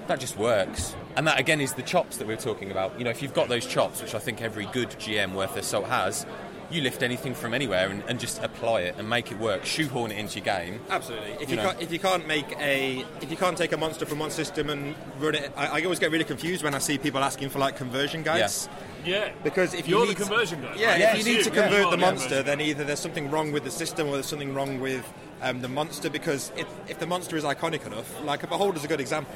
[0.09, 0.95] that just works.
[1.17, 2.99] And that again is the chops that we're talking about.
[2.99, 5.63] You know, if you've got those chops, which I think every good GM worth their
[5.63, 6.25] salt has,
[6.71, 9.63] you lift anything from anywhere and, and just apply it and make it work.
[9.67, 10.81] Shoehorn it into your game.
[10.89, 11.33] Absolutely.
[11.33, 11.63] If You you, know.
[11.65, 14.71] can't, if you can't make a, if you can't take a monster from one system
[14.71, 17.59] and run it, I, I always get really confused when I see people asking for
[17.59, 18.71] like conversion guides.
[19.05, 19.33] Yeah.
[19.45, 20.75] Because if you You're need the conversion guy.
[20.77, 21.01] Yeah, right?
[21.03, 23.53] if It's you need to convert You are the monster, then either there's something wrong
[23.53, 25.05] with the system or there's something wrong with
[25.43, 26.09] um, the monster.
[26.09, 29.35] Because if, if the monster is iconic enough, like a beholder's a good example.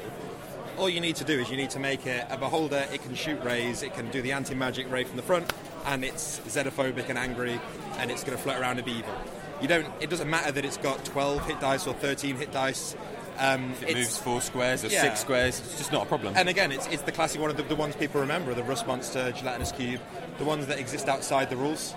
[0.77, 2.85] All you need to do is you need to make it a beholder.
[2.93, 3.81] It can shoot rays.
[3.81, 5.51] It can do the anti-magic ray from the front,
[5.85, 7.59] and it's xenophobic and angry,
[7.97, 9.13] and it's going to float around and be evil.
[9.59, 9.87] You don't.
[9.99, 12.95] It doesn't matter that it's got 12 hit dice or 13 hit dice.
[13.39, 15.01] Um, If it moves four squares or Yeah.
[15.01, 16.33] six squares, it's just not a problem.
[16.35, 18.87] and again, it's, it's the classic one of the, the ones people remember the rust
[18.87, 19.99] monster, gelatinous cube,
[20.39, 21.93] the ones that exist outside the rules.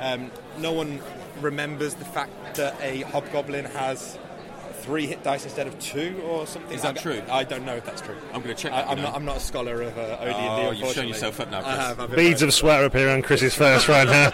[0.00, 1.00] Um, no one
[1.40, 4.18] remembers the fact that a hobgoblin has
[4.90, 6.74] three hit dice instead of two or something.
[6.76, 7.22] Is that I- true?
[7.30, 8.16] I don't know if that's true.
[8.34, 8.72] I'm going to check.
[8.72, 9.14] I, that, I'm not.
[9.14, 10.32] I'm not a scholar of uh, OD&D.
[10.36, 11.76] Oh, you've shown yourself up now, I Chris.
[11.76, 12.00] have.
[12.00, 14.30] I've Beads of sweat are appearing on Chris's face right now.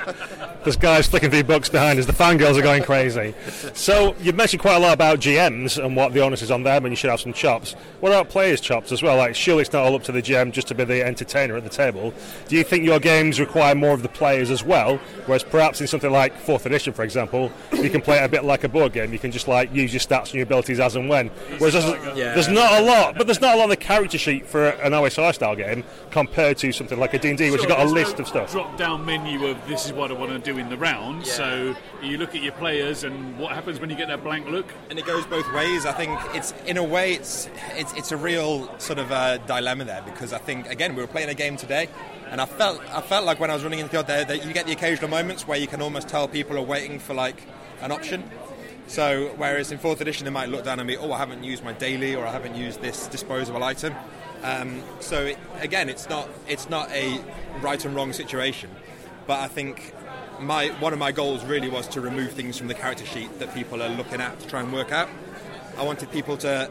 [0.64, 2.06] There's guys flicking through books behind us.
[2.06, 3.34] The fangirls are going crazy.
[3.74, 6.86] So you've mentioned quite a lot about GMs and what the onus is on them,
[6.86, 7.74] and you should have some chops.
[8.00, 9.16] What about players' chops as well?
[9.18, 11.64] Like, surely it's not all up to the GM just to be the entertainer at
[11.64, 12.14] the table.
[12.48, 14.96] Do you think your games require more of the players as well?
[15.26, 18.44] Whereas perhaps in something like Fourth Edition, for example, you can play it a bit
[18.44, 19.12] like a board game.
[19.12, 21.28] You can just like use your stats and your abilities as and when.
[21.58, 22.32] Whereas there's, Yeah.
[22.34, 24.92] there's not a lot, but there's not a lot on the character sheet for an
[24.94, 28.16] OSR style game compared to something like a D&D, which has Sure, got a list
[28.18, 28.52] no of stuff.
[28.52, 31.26] Drop down menu of this is what I want to do in the round.
[31.26, 34.66] So you look at your players and what happens when you get that blank look.
[34.90, 35.84] and it goes both ways.
[35.86, 39.84] I think it's in a way it's it's, it's a real sort of uh, dilemma
[39.84, 41.88] there because I think again we were playing a game today,
[42.30, 44.44] and I felt I felt like when I was running into the odd there that
[44.46, 47.42] you get the occasional moments where you can almost tell people are waiting for like
[47.82, 48.22] an option.
[48.86, 51.64] So whereas in fourth edition they might look down and be oh I haven't used
[51.64, 53.94] my daily or I haven't used this disposable item.
[54.42, 57.20] Um, so it, again it's not it's not a
[57.60, 58.70] right and wrong situation,
[59.26, 59.92] but I think
[60.40, 63.54] my one of my goals really was to remove things from the character sheet that
[63.54, 65.08] people are looking at to try and work out.
[65.76, 66.70] I wanted people to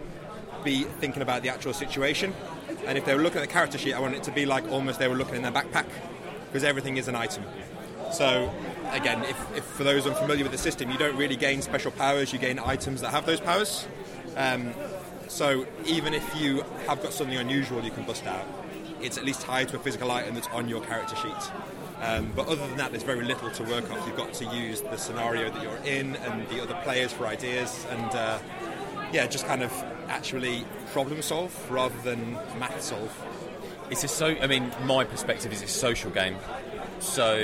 [0.63, 2.34] be thinking about the actual situation,
[2.86, 4.67] and if they were looking at the character sheet, I wanted it to be like
[4.71, 5.86] almost they were looking in their backpack
[6.47, 7.43] because everything is an item.
[8.12, 8.54] So
[8.91, 12.34] again, if, if for those unfamiliar with the system, you don't really gain special powers;
[12.34, 13.88] you gain items that have those powers.
[14.36, 14.74] Um,
[15.28, 18.45] so even if you have got something unusual you can bust out,
[19.02, 21.52] it's at least tied to a physical item that's on your character sheet.
[22.02, 24.06] Um, but other than that, there's very little to work off.
[24.06, 27.86] You've got to use the scenario that you're in and the other players for ideas,
[27.89, 28.39] and uh,
[29.12, 29.71] yeah, just kind of
[30.08, 33.12] actually problem solve rather than math solve.
[33.89, 34.28] It's a so.
[34.28, 36.38] I mean, my perspective is it's a social game.
[37.00, 37.36] So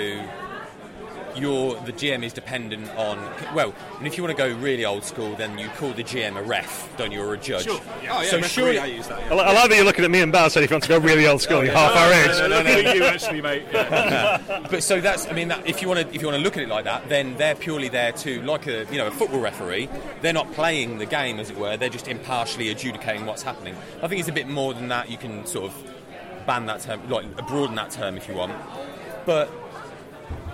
[1.38, 3.18] you're the GM is dependent on
[3.56, 6.38] well, and if you want to go really old school, then you call the GM
[6.38, 7.66] a ref, don't you, or a judge?
[7.66, 7.80] Sure.
[7.80, 9.20] Oh yeah, So referee, surely- I use that.
[9.20, 9.34] I Yeah.
[9.36, 10.90] li- I like that you're looking at me and Baz saying if you want to
[10.90, 12.38] go really old school, oh, you're half our age.
[12.40, 13.64] No, no, no, you actually, mate.
[13.74, 14.38] Yeah.
[14.72, 16.56] But so that's I mean that if you want to if you want to look
[16.58, 19.40] at it like that, then they're purely there to like a you know a football
[19.40, 19.90] referee.
[20.22, 21.76] They're not playing the game as it were.
[21.78, 23.76] They're just impartially adjudicating what's happening.
[24.02, 25.10] I think it's a bit more than that.
[25.10, 28.54] You can sort of ban that term, like broaden that term if you want.
[29.26, 29.52] But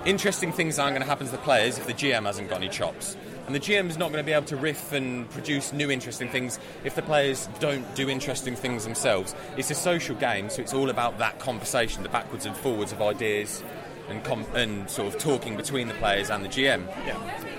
[0.07, 2.69] interesting things aren't going to happen to the players if the GM hasn't got any
[2.69, 3.17] chops.
[3.45, 6.59] And the GM's not going to be able to riff and produce new interesting things
[6.85, 9.35] if the players don't do interesting things themselves.
[9.57, 13.01] It's a social game, so it's all about that conversation, the backwards and forwards of
[13.01, 13.63] ideas
[14.09, 16.87] and, com- and sort of talking between the players and the GM.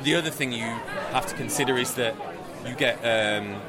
[0.02, 0.64] The other thing you
[1.12, 2.14] have to consider is that
[2.66, 2.96] you get.
[3.04, 3.60] Um,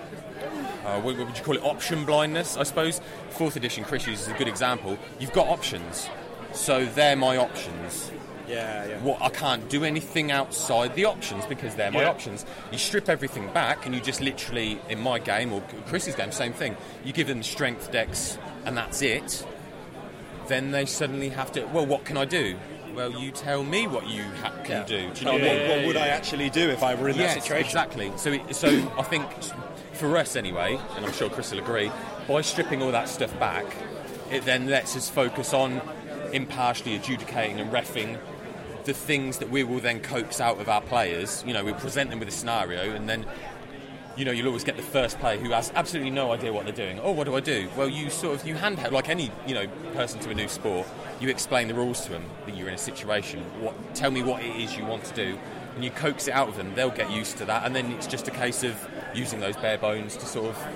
[0.85, 1.63] uh, what, what would you call it?
[1.63, 3.01] Option blindness, I suppose.
[3.31, 4.97] Fourth edition, Chris uses a good example.
[5.19, 6.09] You've got options,
[6.53, 8.11] so they're my options
[8.49, 8.97] Yeah, yeah.
[8.99, 12.09] what I can't do anything outside the options because they're my Yeah.
[12.09, 12.45] options.
[12.71, 16.53] You strip everything back and you just literally, in my game or Chris's game, same
[16.53, 16.75] thing.
[17.05, 19.45] You give them strength decks and that's it.
[20.47, 21.65] Then they suddenly have to.
[21.65, 22.57] Well, what can I do?
[22.95, 25.09] Well, you tell me what you ha- can do.
[25.13, 25.69] Do you know Like, what I mean?
[25.69, 27.65] what, what would I actually do if I were in Yes, that situation?
[27.67, 28.11] exactly.
[28.17, 29.25] So, it, so I think
[29.93, 31.91] for us anyway, and I'm sure Chris will agree,
[32.27, 33.65] by stripping all that stuff back,
[34.31, 35.81] it then lets us focus on
[36.33, 38.17] impartially adjudicating and refing
[38.85, 41.43] the things that we will then coax out of our players.
[41.45, 43.25] You know, we present them with a scenario, and then
[44.19, 46.73] you know, you'll always get the first player who has absolutely no idea what they're
[46.73, 46.99] doing.
[47.01, 47.69] Oh, what do I do?
[47.77, 50.85] Well, you sort of you handheld like any you know person to a new sport.
[51.21, 53.39] You explain the rules to them that you're in a situation.
[53.61, 55.37] What tell me what it is you want to do,
[55.75, 56.75] and you coax it out of them.
[56.75, 58.75] They'll get used to that, and then it's just a case of
[59.13, 60.67] using those bare bones to sort of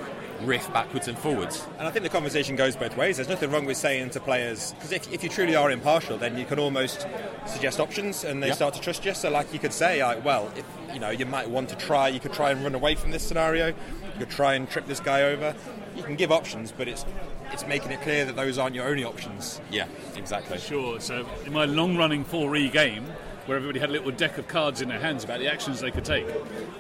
[0.42, 1.66] riff backwards and forwards.
[1.80, 3.18] And I think the conversation goes both ways.
[3.18, 6.38] There's nothing wrong with saying to players, because if, if you truly are impartial, then
[6.38, 7.08] you can almost
[7.46, 8.54] suggest options and they Yeah.
[8.54, 9.14] start to trust you.
[9.14, 12.08] So, like, you could say, like, well, if, you know, you might want to try,
[12.10, 13.74] you could try and run away from this scenario, you
[14.20, 15.56] could try and trip this guy over.
[15.96, 17.06] You can give options, but it's
[17.52, 19.62] it's making it clear that those aren't your only options.
[19.70, 20.58] Yeah, exactly.
[20.58, 21.00] Sure.
[21.00, 23.06] So in my long-running 4E game,
[23.46, 25.92] where everybody had a little deck of cards in their hands about the actions they
[25.92, 26.26] could take,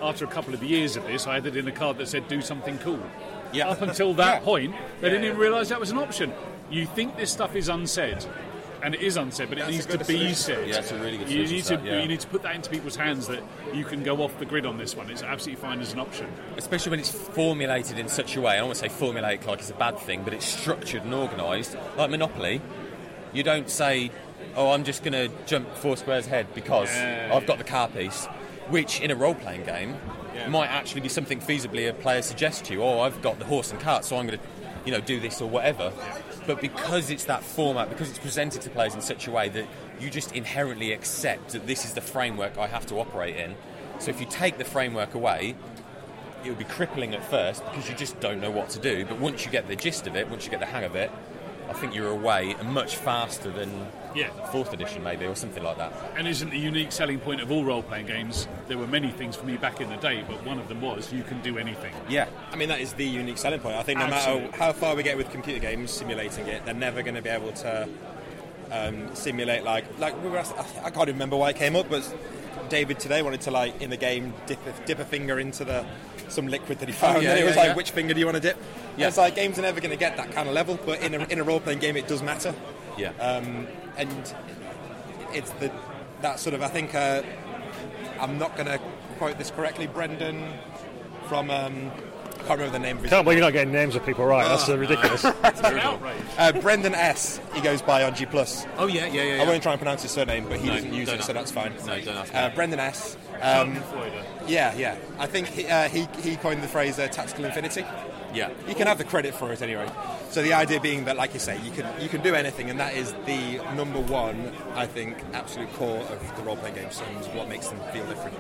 [0.02, 2.42] after a couple of years of this, I added in a card that said "Do
[2.42, 3.00] something cool."
[3.54, 3.70] Yeah.
[3.70, 4.46] Up until that Yeah.
[4.46, 6.34] point, they didn't even realise that was an option.
[6.70, 8.26] You think this stuff is unsaid,
[8.82, 10.36] and it is unsaid, but it needs to good be solution.
[10.36, 10.68] said.
[10.68, 12.02] Yeah, it's a really good You need to that, yeah.
[12.02, 14.66] you need to put that into people's hands that you can go off the grid
[14.66, 15.10] on this one.
[15.12, 16.28] It's absolutely fine as an option.
[16.58, 18.54] especially when it's formulated in such a way.
[18.54, 21.14] I don't want to say formulate like it's a bad thing, but it's structured and
[21.14, 21.76] organised.
[21.98, 22.62] Like Monopoly,
[23.34, 24.10] you don't say,
[24.56, 27.88] "Oh, I'm just going to jump four squares ahead because Yeah, I've got the car
[27.88, 28.28] piece,"
[28.70, 29.98] which in a role-playing game
[30.50, 32.84] might actually be something feasibly a player suggests to you.
[32.84, 34.46] Oh, I've got the horse and cart, so I'm going to,
[34.86, 35.94] you know, do this or whatever.
[36.48, 39.66] But because it's that format, because it's presented to players in such a way that
[40.00, 43.56] you just inherently accept that this is the framework I have to operate in.
[44.00, 45.56] So if you take the framework away,
[46.44, 49.06] it would be crippling at first because you just don't know what to do.
[49.06, 51.10] But once you get the gist of it, once you get the hang of it,
[51.74, 54.28] I think you're away and much faster than Yeah.
[54.52, 55.92] fourth edition maybe or something like that.
[56.16, 58.48] And isn't the unique selling point of all role-playing games?
[58.68, 61.12] There were many things for me back in the day, but one of them was
[61.12, 61.92] you can do anything.
[62.08, 63.76] Yeah, I mean, that is the unique selling point.
[63.76, 64.52] I think no Absolutely.
[64.52, 67.30] matter how far we get with computer games simulating it, they're never going to be
[67.30, 67.90] able to
[68.72, 70.38] um, simulate like like we were.
[70.38, 72.04] asked- I can't even remember why it came up, but
[72.70, 75.86] David today wanted to like in the game dip a, dip a finger into the
[76.30, 77.76] some liquid that he found, Oh, yeah, and it was yeah, like, yeah.
[77.76, 78.58] which finger do you want to dip?
[78.98, 79.08] Yeah.
[79.08, 81.24] It's like games are never going to get that kind of level, but in a,
[81.26, 82.56] in a role playing game, it does matter.
[82.98, 83.10] yeah.
[83.20, 84.34] Um, and
[85.34, 85.72] it's the
[86.22, 87.22] that sort of I think uh,
[88.20, 88.80] I'm not going to
[89.18, 90.54] quote this correctly, Brendan
[91.28, 91.92] from um,
[92.48, 94.48] can't remember the name of his Can't believe you're not getting names of people right.
[94.48, 95.24] That's uh, ridiculous.
[95.26, 96.18] It's an outrage.
[96.38, 97.40] Uh, Brendan S.
[97.54, 98.66] He goes by on G plus.
[98.78, 99.42] oh yeah, yeah, yeah.
[99.44, 101.34] I won't try and pronounce his surname, but he No, doesn't use don't it, so
[101.34, 101.74] that's fine.
[101.86, 102.56] No, don't ask Uh, me.
[102.56, 103.18] Brendan S.
[103.42, 103.78] Um,
[104.48, 104.96] yeah, yeah.
[105.20, 107.86] I think he, uh, he he coined the phrase uh, "tactical infinity."
[108.34, 108.50] yeah.
[108.68, 109.88] You can have the credit for it anyway.
[110.32, 112.80] So the idea being that, like you say, you can you can do anything, and
[112.80, 117.26] that is the number one, I think, absolute core of the role playing games and
[117.38, 118.36] what makes them feel different.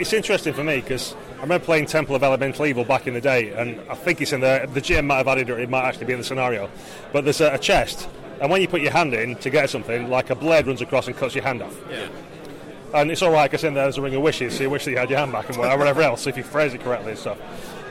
[0.00, 3.20] it's interesting for me because I remember playing Temple of Elemental Evil back in the
[3.20, 5.84] day, and I think it's in the the GM might have added it, it might
[5.84, 6.70] actually be in the scenario.
[7.12, 8.08] But there's a, a chest,
[8.40, 11.06] and when you put your hand in to get something, like a blade runs across
[11.08, 11.76] and cuts your hand off.
[11.90, 12.08] Yeah.
[12.94, 14.84] And it's all right because in there there's a ring of wishes, so you wish
[14.86, 17.18] that you had your hand back and whatever, else, if you phrase it correctly and
[17.18, 17.38] stuff.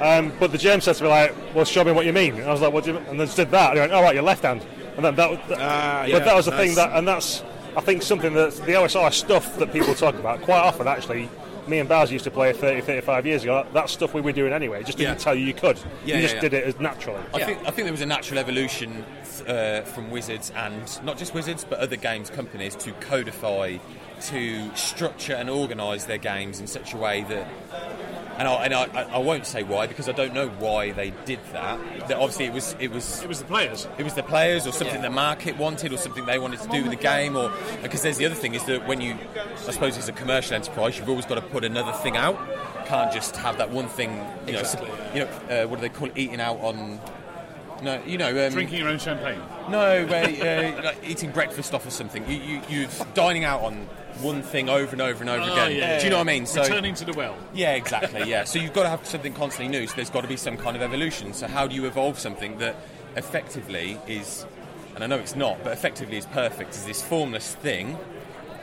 [0.02, 2.46] Um, but the GM said to me like, "Well, show me what you mean." And
[2.46, 3.08] I was like, "What do you?" mean?
[3.10, 3.70] And they just did that.
[3.70, 4.66] And he went, "All right, your left hand."
[4.96, 6.60] And then that, that Ah, yeah, but that was the nice.
[6.68, 7.44] thing that, and that's
[7.78, 11.30] I think something that the OSR stuff that people talk about quite often actually.
[11.68, 13.66] Me and Baz used to play 30, 35 years ago.
[13.74, 14.82] That's stuff we were doing anyway.
[14.82, 15.24] It just didn't Yeah.
[15.24, 15.80] tell you you could.
[16.06, 17.22] Yeah, you just did it as naturally.
[17.34, 19.04] I think I think there was a natural evolution
[19.48, 23.78] uh, from Wizards and not just Wizards but other games companies to codify
[24.28, 27.48] to structure and organise their games in such a way that
[28.38, 31.40] and, I, and I, I won't say why because I don't know why they did
[31.54, 31.80] that.
[32.08, 33.88] That obviously it was it was It was the players.
[33.98, 36.82] it was the players or something the market wanted or something they wanted to do
[36.84, 39.18] with the game or because there's the other thing is that when you
[39.68, 42.38] I suppose as a commercial enterprise you've always got to put another thing out
[42.86, 44.12] can't just have that one thing
[44.46, 47.00] you know Exactly, you know uh, what do they call it eating out on
[47.84, 49.40] no you know um, Drinking your own champagne.
[49.70, 53.76] no where, uh, like eating breakfast off or something you, you, you're dining out on
[54.22, 56.00] one thing over and over and over Oh, again yeah.
[56.00, 57.36] do you know what I mean so Returning to the well.
[57.54, 58.30] yeah, exactly.
[58.30, 58.46] Yeah.
[58.46, 59.88] So you've got to have something constantly new.
[59.88, 61.34] So there's got to be some kind of evolution.
[61.34, 62.78] So how do you evolve something that
[63.18, 64.46] effectively is,
[64.96, 67.98] and I know it's not, but effectively is perfect, is this formless thing?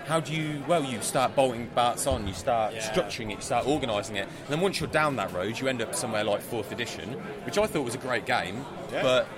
[0.06, 0.62] How do you?
[0.66, 2.26] Well, you start bolting parts on.
[2.26, 3.36] You start structuring it.
[3.36, 4.26] You start organising it.
[4.26, 7.10] And then once you're down that road, you end up somewhere like fourth edition,
[7.44, 8.64] which I thought was a great game.
[8.92, 9.02] Yeah.
[9.02, 9.28] But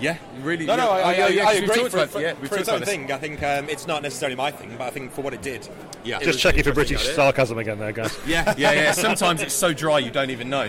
[0.00, 0.64] yeah, really.
[0.66, 2.20] No, no, yeah, I, I, yeah, I, yeah, I 'cause agree talked for, about- for,
[2.22, 3.12] yeah, for its own thing.
[3.12, 5.68] I think um, it's not necessarily my thing, but I think for what it did,
[6.04, 6.16] Yeah.
[6.20, 8.18] it Just checking for British at sarcasm again there, guys.
[8.26, 8.92] Yeah, yeah, yeah.
[9.06, 10.62] Sometimes it's so dry you don't even know.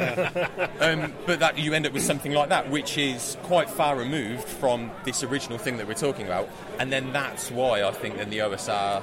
[0.81, 4.43] Um, but that you end up with something like that, which is quite far removed
[4.43, 6.49] from this original thing that we're talking about.
[6.77, 9.01] And then that's why I think then the OSR,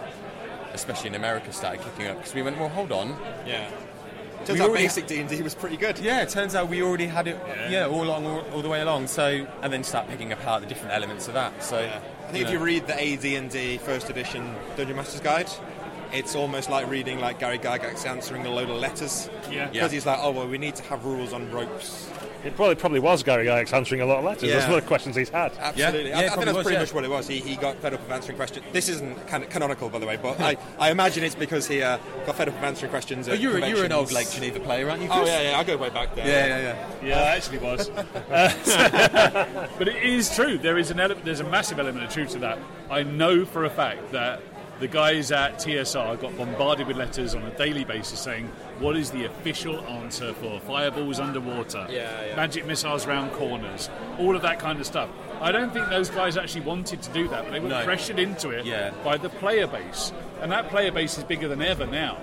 [0.79, 3.17] especially in America, started kicking up because we went, well, hold on.
[3.47, 3.69] Yeah.
[4.45, 5.99] Turns We out already- basic D and D was pretty good.
[5.99, 7.39] Yeah, it turns out we already had it.
[7.69, 9.09] Yeah, all along, all, all the way along.
[9.09, 11.63] So and then start picking apart the different elements of that.
[11.63, 15.51] So I think if you read the AD&D first edition Dungeon Master's Guide,
[16.13, 19.29] it's almost like reading like Gary Gygax answering a load of letters.
[19.51, 19.67] Yeah.
[19.67, 19.89] Because Yeah.
[19.89, 22.09] he's like, oh well, we need to have rules on ropes.
[22.45, 24.43] It probably probably was Gary Gygax answering a lot of letters.
[24.51, 24.69] That's Yeah.
[24.69, 25.53] one of the questions he's had.
[25.59, 26.11] Absolutely.
[26.11, 26.81] Yeah, I, it I think that's was, pretty yeah.
[26.83, 27.27] much what it was.
[27.27, 28.65] He, he got fed up of answering questions.
[28.73, 31.99] This isn't can- canonical, by the way, but I, I imagine it's because he uh,
[32.27, 33.29] got fed up of answering questions.
[33.29, 34.13] Oh, At you're, you're an old.
[34.13, 35.09] Lake Geneva player, aren't you?
[35.11, 35.59] Oh yeah, yeah.
[35.59, 36.27] I go way back there.
[36.27, 36.59] yeah, yeah,
[37.03, 37.07] yeah.
[37.09, 37.89] Yeah, it actually was.
[37.91, 40.59] Uh, but it is true.
[40.59, 41.25] There is an element.
[41.25, 42.59] There's a massive element of truth to that.
[42.91, 44.41] I know for a fact that
[44.81, 48.47] the guys at TSR got bombarded with letters on a daily basis saying,
[48.79, 51.87] "What is the official answer for fireballs underwater?
[51.91, 52.37] Yeah, yeah.
[52.37, 55.09] Magic missiles round corners, all of that kind of stuff."
[55.41, 57.85] I don't think those guys actually wanted to do that, but they were No.
[57.85, 58.91] pressured into it Yeah.
[59.05, 62.17] by the player base, and that player base is bigger than ever now.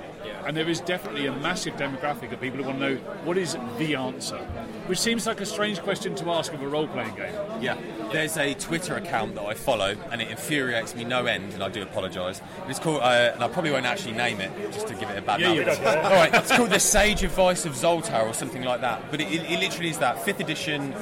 [0.46, 3.58] And there is definitely a massive demographic of people who want to know what is
[3.80, 4.40] the answer,
[4.88, 7.34] which seems like a strange question to ask of a role-playing game.
[7.62, 7.78] Yeah,
[8.12, 11.70] there's a Twitter account that I follow, and it infuriates me no end, and I
[11.70, 12.42] do apologise.
[12.68, 15.22] It's called, uh, and I probably won't actually name it, just to give it a
[15.22, 15.68] bad Yeah, name.
[15.68, 19.12] All right, it's called the Sage Advice of Zoltar or something like that.
[19.12, 20.94] But it, it, it literally is that fifth edition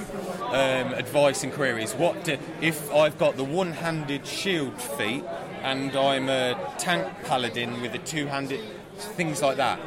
[0.48, 1.94] um, advice and queries.
[1.94, 5.24] What do, if I've got the one-handed shield feat,
[5.62, 8.60] and I'm a tank paladin with a two-handed,
[8.98, 9.80] things like that.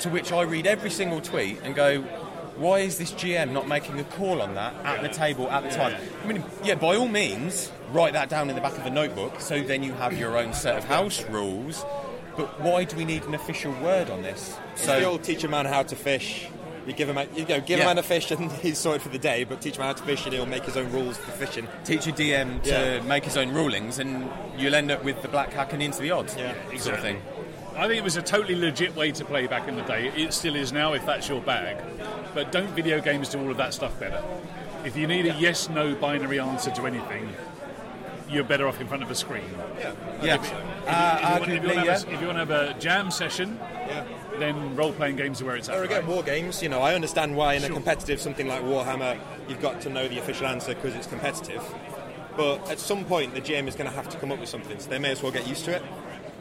[0.00, 2.02] To which I read every single tweet and go,
[2.60, 5.70] why is this GM not making a call on that at the table at the
[5.70, 5.96] time?
[6.22, 9.40] I mean, yeah, by all means, write that down in the back of the notebook
[9.40, 11.84] so then you have your own set of house rules.
[12.36, 14.56] But why do we need an official word on this?
[14.76, 16.46] So you'll teach a man how to fish.
[16.86, 17.84] You give him a, you know, give Yeah.
[17.84, 19.44] a man a fish and he's sorted for the day.
[19.44, 21.66] But teach him how to fish and he'll make his own rules for fishing.
[21.84, 23.00] teach a DM to Yeah.
[23.02, 26.10] make his own rulings, and you'll end up with the black hack and into the
[26.10, 27.20] odds, Yeah, sort of thing.
[27.76, 30.08] I think it was a totally legit way to play back in the day.
[30.16, 31.76] It still is now, if that's your bag.
[32.34, 34.22] But don't video games do all of that stuff better?
[34.84, 37.28] If you need a yes/no binary answer to anything,
[38.28, 39.42] you're better off in front of a screen.
[40.22, 40.52] Yeah, If
[40.86, 41.92] uh, want, if, you arguably, want to yeah.
[41.98, 43.58] have a, if you want to have a jam session,
[43.88, 44.04] Yeah.
[44.38, 45.76] then role-playing games are where it's at.
[45.76, 46.08] Or again, right?
[46.08, 46.62] war games.
[46.62, 49.18] You know, I understand why in a competitive something like Warhammer,
[49.48, 51.62] you've got to know the official answer because it's competitive.
[52.36, 54.78] But at some point, the GM is going to have to come up with something,
[54.78, 55.82] so they may as well get used to it.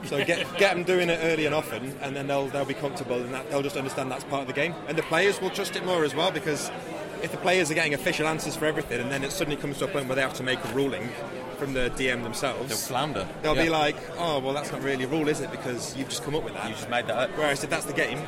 [0.05, 3.21] So get get them doing it early and often, and then they'll they'll be comfortable,
[3.21, 4.73] and that, they'll just understand that's part of the game.
[4.87, 6.71] And the players will trust it more as well because
[7.21, 9.85] if the players are getting official answers for everything, and then it suddenly comes to
[9.85, 11.09] a point where they have to make a ruling
[11.59, 13.27] from the DM themselves, They'll flounder.
[13.41, 13.63] They'll Yeah.
[13.63, 15.51] be like, "Oh, well, that's not really a rule, is it?
[15.51, 17.29] Because you've just come up with that." You just made that up.
[17.35, 18.19] Whereas if that's the game,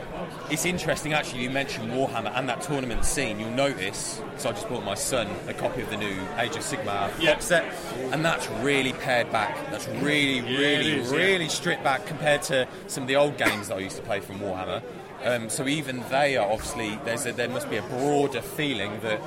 [0.50, 1.44] It's interesting, actually.
[1.44, 3.40] You mentioned Warhammer and that tournament scene.
[3.40, 6.62] You'll notice because I just bought my son a copy of the new Age of
[6.64, 7.34] Sigmar Yeah.
[7.34, 7.64] box set,
[8.12, 9.56] and that's really pared back.
[9.72, 13.70] That's really, Yeah, really, is, really stripped back compared to some of the old games
[13.70, 14.82] that I used to play from Warhammer.
[15.24, 19.20] Um, so even they are obviously there's a, there must be a broader feeling that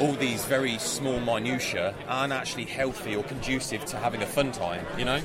[0.00, 4.84] all these very small minutiae aren't actually healthy or conducive to having a fun time.
[4.98, 5.20] You know?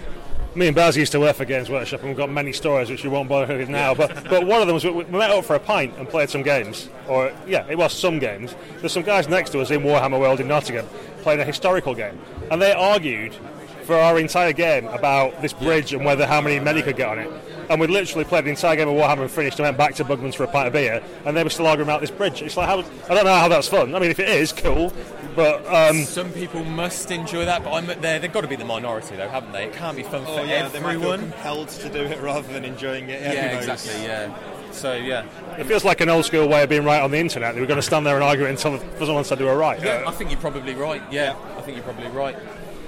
[0.53, 3.03] Me and Baz used to work for Games Workshop, and we've got many stories which
[3.03, 3.93] we won't bother with now.
[3.93, 6.29] But but one of them was we, we met up for a pint and played
[6.29, 8.55] some games, or yeah, it was some games.
[8.79, 10.87] There's some guys next to us in Warhammer World in Nottingham
[11.23, 12.19] playing a historical game,
[12.51, 13.35] and they argued
[13.83, 17.19] for our entire game about this bridge and whether how many men could get on
[17.19, 17.29] it.
[17.69, 20.05] And we literally played the entire game of Warhammer and finished and went back to
[20.05, 22.41] Bugman's for a pint of beer, and they were still arguing about this bridge.
[22.41, 23.95] It's like, how, I don't know how that's fun.
[23.95, 24.93] I mean, if it is, cool,
[25.35, 28.19] but um, Some people must enjoy that, but I'm there.
[28.19, 29.65] They've got to be the minority, though, haven't they?
[29.65, 31.31] It can't be fun for Oh yeah, they might feel everyone.
[31.31, 33.21] compelled to do it rather than enjoying it.
[33.21, 33.67] Yeah, who knows?
[33.67, 34.03] exactly.
[34.05, 34.37] Yeah.
[34.71, 35.25] So yeah,
[35.57, 37.55] it feels like an old school way of being right on the internet.
[37.55, 39.81] They were going to stand there and argue it until someone said they were right.
[39.81, 41.01] Yeah, I think you're probably right.
[41.09, 42.35] Yeah, I think you're probably right.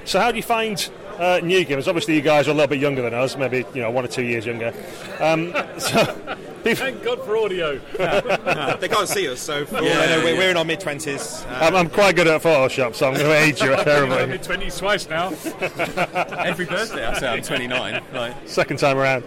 [0.04, 0.90] So, how do you find
[1.20, 1.88] uh, new gamers?
[1.88, 4.08] Obviously, you guys are a little bit younger than us, maybe you know one or
[4.08, 4.74] two years younger.
[5.20, 6.06] Um, so,
[6.64, 7.80] people, Thank God for audio.
[8.80, 10.38] They can't see us, so for Yeah, I know, we're, yeah.
[10.40, 11.46] we're in our mid twenties.
[11.50, 14.26] I'm, I'm quite good at Photoshop, so I'm going to age you I'm terribly.
[14.28, 15.30] mid twenties twice now.
[15.30, 18.04] Every birthday I say I'm 29.
[18.14, 19.24] Like, Second time around.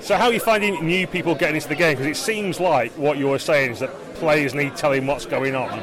[0.00, 1.96] So, how are you finding new people getting into the game?
[1.96, 5.54] Because it seems like what you were saying is that players need telling what's going
[5.54, 5.80] on.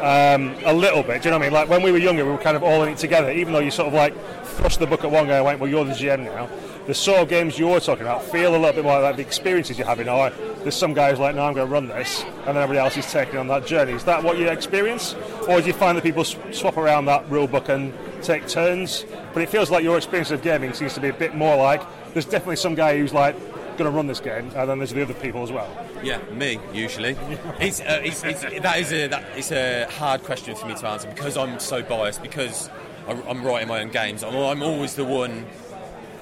[0.00, 1.52] Um, a little bit, do you know what I mean?
[1.54, 3.30] Like when we were younger, we were kind of all in it together.
[3.30, 5.70] Even though you sort of like thrust the book at one guy and went, "Well,
[5.70, 6.48] you're the GM now."
[6.86, 9.76] The sort of games you're talking about feel a little bit more like the experiences
[9.78, 10.08] you're having.
[10.08, 10.30] Or
[10.62, 13.10] there's some guys like, "No, I'm going to run this," and then everybody else is
[13.10, 13.92] taking on that journey.
[13.92, 15.14] Is that what you experience,
[15.48, 17.92] or do you find that people swap around that rule book and
[18.22, 19.04] take turns?
[19.32, 21.82] But it feels like your experience of gaming seems to be a bit more like
[22.12, 23.36] there's definitely some guy who's like
[23.76, 25.68] going to run this game, and then there's the other people as well.
[26.02, 27.16] yeah, me usually.
[27.60, 30.86] It's, uh, it's, it's that is a that, it's a hard question for me to
[30.86, 32.68] answer because I'm so biased because
[33.08, 34.22] I, I'm writing my own games.
[34.22, 35.46] I'm, I'm always the one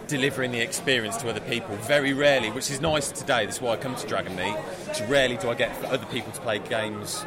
[0.06, 1.74] delivering the experience to other people.
[1.76, 3.46] Very rarely, which is nice today.
[3.46, 4.88] That's why I come to Dragonmeet.
[4.88, 7.24] It's rarely do I get other people to play games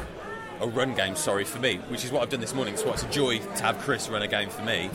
[0.60, 1.18] or run games.
[1.18, 2.76] Sorry for me, which is what I've done this morning.
[2.76, 4.90] So it's a joy to have Chris run a game for me.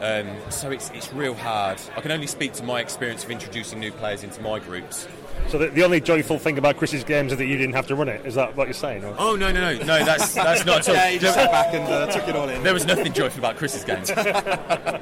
[0.00, 1.78] Um, so it's, it's real hard.
[1.96, 5.06] I can only speak to my experience of introducing new players into my groups.
[5.48, 7.94] So the, the only joyful thing about Chris's games is that you didn't have to
[7.94, 8.24] run it.
[8.26, 9.04] Is that what you're saying?
[9.04, 9.14] Or?
[9.18, 10.04] Oh no no no no!
[10.04, 10.94] That's that's not at all.
[10.94, 12.62] Yeah, he just sat back and uh, took it all in.
[12.62, 14.10] There was nothing joyful about Chris's games.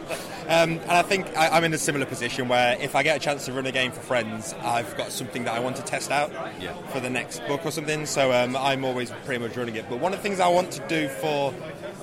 [0.49, 3.21] Um, and I think I, I'm in a similar position where if I get a
[3.21, 6.11] chance to run a game for friends, I've got something that I want to test
[6.11, 6.73] out Yeah.
[6.87, 8.07] for the next book or something.
[8.07, 9.85] So um, I'm always pretty much running it.
[9.91, 11.53] But one of the things I want to do for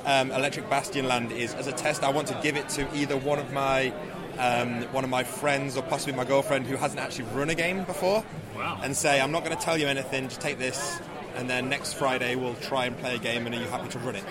[0.06, 3.39] um, Electric Bastionland is, as a test, I want to give it to either one
[3.39, 3.93] of my
[4.38, 7.86] um, one of my friends or possibly my girlfriend who hasn't actually run a game
[7.86, 8.22] before,
[8.56, 8.80] Wow.
[8.84, 10.28] and say, I'm not going to tell you anything.
[10.28, 10.99] Just take this,
[11.38, 13.45] and then next Friday we'll try and play a game.
[13.45, 14.24] And are you happy to run it?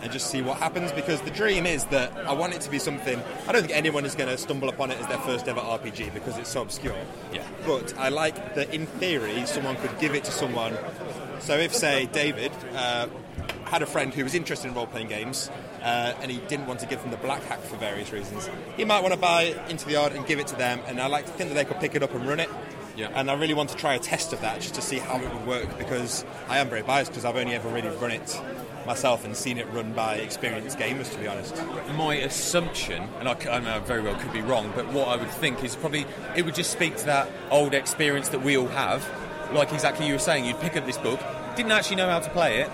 [0.00, 2.78] and just see what happens because the dream is that I want it to be
[2.78, 3.20] something.
[3.48, 6.14] I don't think anyone is going to stumble upon it as their first ever RPG
[6.14, 6.94] because it's so obscure.
[7.32, 7.42] Yeah.
[7.66, 10.78] But I like that in theory someone could give it to someone.
[11.40, 13.08] So if, say, David uh,
[13.68, 15.50] had a friend who was interested in role playing games
[15.82, 18.84] uh, and he didn't want to give them the black hack for various reasons, he
[18.84, 20.80] might want to buy it Into the Odd and give it to them.
[20.86, 22.48] And I like to think that they could pick it up and run it.
[22.96, 23.10] Yeah.
[23.14, 25.32] And I really want to try a test of that just to see how it
[25.32, 28.40] would work because I am very biased because I've only ever really run it
[28.86, 31.54] myself and seen it run by experienced gamers, to be honest.
[31.96, 35.30] my assumption, and I, know I very well could be wrong, but what I would
[35.30, 39.06] think is probably it would just speak to that old experience that we all have.
[39.52, 41.20] Like exactly you were saying, you'd pick up this book,
[41.54, 42.70] didn't actually know how to play it,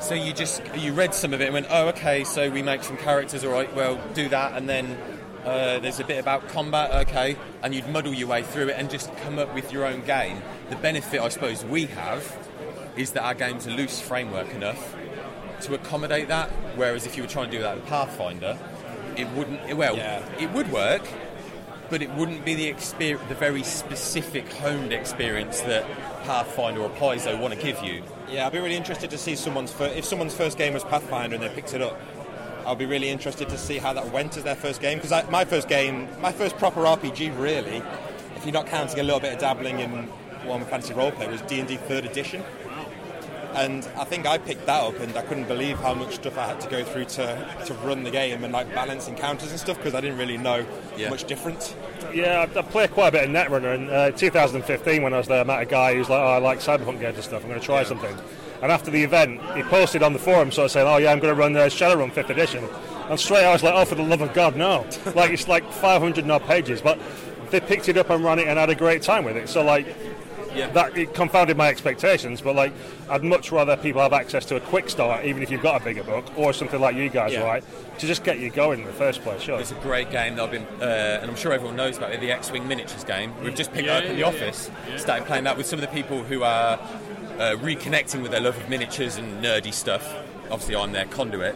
[0.00, 2.82] so you just you read some of it and went, oh okay, so we make
[2.82, 4.96] some characters, all right, well do that, and then
[5.44, 8.90] uh, there's a bit about combat, okay, and you'd muddle your way through it and
[8.90, 10.42] just come up with your own game.
[10.68, 12.48] The benefit I suppose we have
[12.96, 14.96] is that our game's a loose framework enough
[15.62, 16.50] to accommodate that.
[16.76, 18.58] Whereas if you were trying to do that with Pathfinder,
[19.16, 19.76] it wouldn't.
[19.76, 20.22] Well, Yeah.
[20.38, 21.02] it would work,
[21.88, 25.84] but it wouldn't be the experience, the very specific honed experience that
[26.24, 28.02] Pathfinder or Paizo want to give you.
[28.30, 31.34] Yeah, I'd be really interested to see someone's fir- if someone's first game was Pathfinder
[31.34, 32.00] and they picked it up.
[32.64, 35.44] I'll be really interested to see how that went as their first game because my
[35.44, 37.82] first game, my first proper RPG, really,
[38.36, 40.08] if you're not counting a little bit of dabbling in
[40.44, 42.44] Warhammer Fantasy Roleplay, was D and D Third Edition.
[43.54, 46.46] And I think I picked that up, and I couldn't believe how much stuff I
[46.46, 49.76] had to go through to, to run the game and like balance encounters and stuff
[49.76, 50.64] because I didn't really know
[50.96, 51.10] Yeah.
[51.10, 51.74] much different.
[52.14, 55.26] Yeah, I, I played quite a bit of Netrunner, and uh, 2015 when I was
[55.26, 57.42] there, I met a guy who's like, "Oh, I like cyberpunk games and stuff.
[57.42, 58.16] I'm going to try something."
[58.62, 61.18] And after the event, he posted on the forum, sort of saying, "Oh yeah, I'm
[61.18, 62.68] going to run uh, Shadowrun 5th edition."
[63.08, 64.86] And straight, I was like, "Oh, for the love of God, no!"
[65.16, 66.98] like it's like 500 odd pages, but
[67.50, 69.48] they picked it up and ran it and had a great time with it.
[69.48, 69.86] So like.
[70.54, 70.68] Yeah.
[70.70, 72.72] That it confounded my expectations, but like
[73.08, 75.84] I'd much rather people have access to a quick start, even if you've got a
[75.84, 77.42] bigger book, or something like you guys, Yeah.
[77.44, 77.64] right,
[77.98, 79.42] to just get you going in the first place.
[79.42, 79.60] Sure.
[79.60, 82.20] It's a great game that I've been, uh, and I'm sure everyone knows about it,
[82.20, 83.32] the X-Wing miniatures game.
[83.44, 85.78] We've just picked it Yeah, up in the yeah, office, started playing that with some
[85.78, 86.78] of the people who are
[87.38, 90.14] uh, reconnecting with their love of miniatures and nerdy stuff.
[90.50, 91.54] Obviously, I'm their conduit.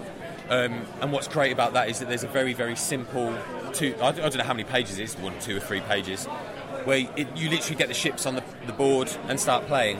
[0.49, 3.34] Um, and what's great about that is that there's a very, very simple
[3.72, 3.95] two.
[4.01, 6.28] I, I don't know how many pages it is, one, two, or three pages,
[6.85, 9.99] where it, you literally get the ships on the, the board and start playing,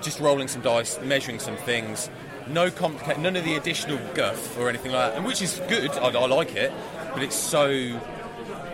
[0.00, 2.10] just rolling some dice, measuring some things.
[2.46, 5.90] No complicated, none of the additional guff or anything like that, and which is good.
[5.90, 6.72] I, I like it,
[7.12, 8.00] but it's so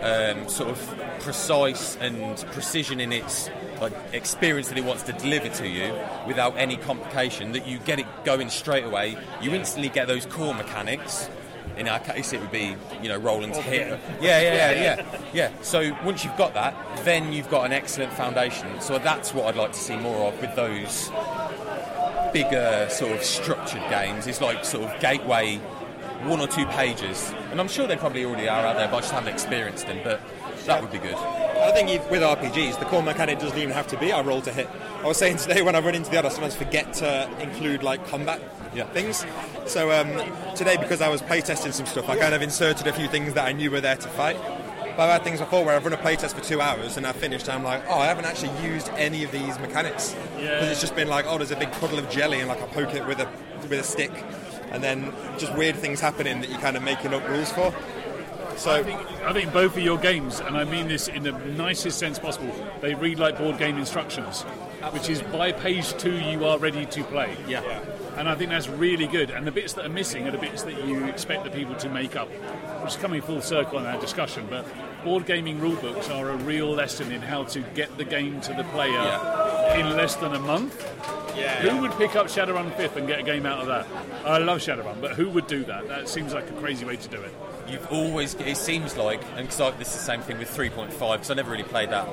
[0.01, 3.49] um, sort of precise and precision in its
[3.81, 5.93] like experience that it wants to deliver to you
[6.27, 7.51] without any complication.
[7.51, 9.17] That you get it going straight away.
[9.41, 11.29] You instantly get those core mechanics.
[11.77, 13.99] In our case, it would be you know rolling to hit.
[14.21, 15.51] Yeah, yeah, yeah, yeah, yeah.
[15.61, 18.79] So once you've got that, then you've got an excellent foundation.
[18.81, 21.11] So that's what I'd like to see more of with those
[22.33, 24.27] bigger sort of structured games.
[24.27, 25.57] It's like sort of gateway
[26.23, 28.99] one or two pages, and I'm sure they probably already are out there, but I
[29.01, 29.99] just haven't experienced them.
[30.03, 30.21] But
[30.65, 31.15] that would be good.
[31.15, 34.51] I think with RPGs, the core mechanic doesn't even have to be I roll to
[34.51, 34.69] hit.
[35.03, 37.83] I was saying today when I run into the other, I sometimes forget to include
[37.83, 38.41] like combat
[38.75, 38.85] Yeah.
[38.87, 39.25] things.
[39.65, 40.09] So um,
[40.55, 43.45] today, because I was playtesting some stuff, I kind of inserted a few things that
[43.45, 44.37] I knew were there to fight.
[44.95, 47.17] But I've had things before where I've run a playtest for two hours and I've
[47.17, 50.15] finished and I'm like, oh, I haven't actually used any of these mechanics.
[50.37, 52.67] Because it's just been like, oh, there's a big puddle of jelly and like I
[52.67, 53.29] poke it with a
[53.61, 54.11] with a stick,
[54.71, 57.73] and then just weird things happening that you're kind of making up rules for.
[58.57, 61.31] So I think, I think both of your games, and I mean this in the
[61.31, 64.43] nicest sense possible, they read like board game instructions,
[64.91, 67.35] which is by page two you are ready to play.
[67.47, 67.81] yeah.
[68.17, 69.29] And I think that's really good.
[69.29, 71.89] And the bits that are missing are the bits that you expect the people to
[71.89, 72.29] make up,
[72.81, 74.47] which is coming full circle in our discussion.
[74.49, 74.65] But
[75.03, 78.53] board gaming rule books are a real lesson in how to get the game to
[78.53, 78.99] the player
[79.77, 80.81] in less than a month.
[81.35, 81.69] Yeah.
[81.69, 83.85] Who would pick up Shadowrun 5th and get a game out of that?
[84.25, 85.89] I love Shadowrun, but who would do that?
[85.89, 87.33] That seems like a crazy way to do it.
[87.67, 91.31] You've always, it seems like, and because this is the same thing with 3.5, because
[91.31, 92.07] I never really played that,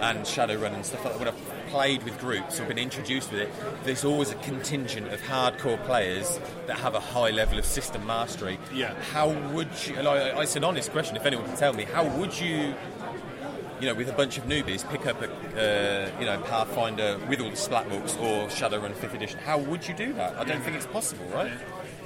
[0.00, 1.18] and Shadowrun and stuff like that.
[1.18, 3.50] When I've played with groups or been introduced with it,
[3.82, 8.60] there's always a contingent of hardcore players that have a high level of system mastery.
[8.72, 8.94] Yeah.
[9.12, 12.38] How would you, like, it's an honest question, if anyone can tell me, how would
[12.38, 12.74] you,
[13.80, 17.40] you know, with a bunch of newbies, pick up a, uh, you know, Pathfinder with
[17.40, 19.40] all the splat books or Shadowrun 5th edition?
[19.40, 20.36] How would you do that?
[20.38, 21.50] I don't think it's possible, right?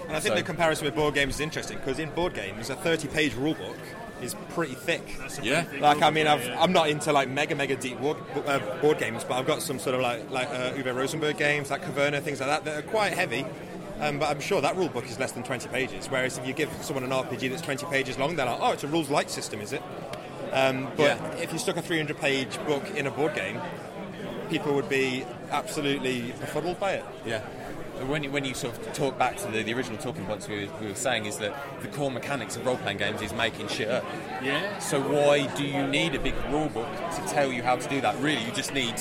[0.07, 2.71] And I think So- the comparison with board games is interesting because in board games,
[2.71, 3.77] a 30-page rule book
[4.23, 5.03] is pretty thick.
[5.43, 5.65] Yeah.
[5.81, 8.17] Like I mean, I've, I'm not into like mega mega deep board,
[8.47, 11.71] uh, board games, but I've got some sort of like like uh, Uwe Rosenberg games,
[11.71, 13.45] like Caverna, things like that, that are quite heavy.
[14.01, 16.07] Um, but I'm sure that rule book is less than 20 pages.
[16.07, 18.85] Whereas if you give someone an RPG that's 20 pages long, they're like, oh, it's
[18.85, 19.83] a rules light system, is it?
[20.53, 21.33] Um, but Yeah.
[21.39, 23.61] if you stuck a 300 page book in a board game,
[24.51, 27.05] people would be absolutely befuddled by it.
[27.27, 27.43] Yeah.
[28.07, 30.67] When you, when you sort of talk back to the, the original talking points we
[30.67, 33.89] were, we were saying is that the core mechanics of role-playing games is making shit
[33.89, 34.05] up.
[34.43, 34.79] Yeah.
[34.79, 38.01] So why do you need a big rule book to tell you how to do
[38.01, 38.19] that?
[38.21, 38.95] Really, you just need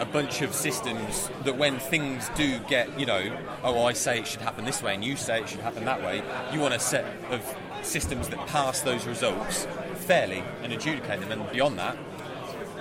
[0.00, 4.26] a bunch of systems that when things do get, you know, oh, I say it
[4.26, 6.22] should happen this way and you say it should happen that way,
[6.52, 7.42] you want a set of
[7.82, 9.66] systems that pass those results
[9.96, 11.30] fairly and adjudicate them.
[11.30, 11.96] And beyond that,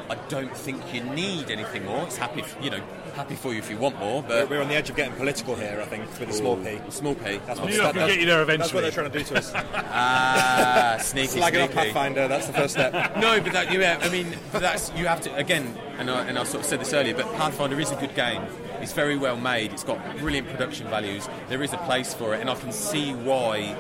[0.10, 2.04] I don't think you need anything more.
[2.04, 2.82] It's happy, f- you know,
[3.16, 5.56] happy for you if you want more, but We're on the edge of getting political
[5.56, 6.80] here, I think, with a small p.
[6.90, 7.40] small p.
[7.46, 9.24] That's what, New York will that's- get you there That's what they're trying to do
[9.26, 9.54] to us.
[9.94, 11.74] Ah, sneaky, Slagging off sneaky.
[11.74, 12.94] Pathfinder, that's the first step.
[13.22, 16.44] No, but that, yeah, I mean, that's you have to again, and I, and I
[16.44, 18.42] sort of said this earlier, but Pathfinder is a good game.
[18.82, 19.74] It's very well made.
[19.74, 21.28] It's got brilliant production values.
[21.50, 23.76] There is a place for it, and I can see why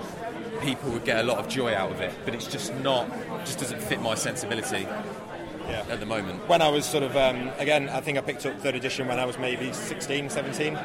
[0.61, 2.13] people would get a lot of joy out of it.
[2.23, 3.09] But it's just not,
[3.45, 4.88] just doesn't fit my sensibility
[5.68, 5.86] Yeah.
[5.89, 6.47] at the moment.
[6.49, 9.20] When I was sort of, um, again, I think I picked up third edition when
[9.20, 10.76] I was maybe 16, 17.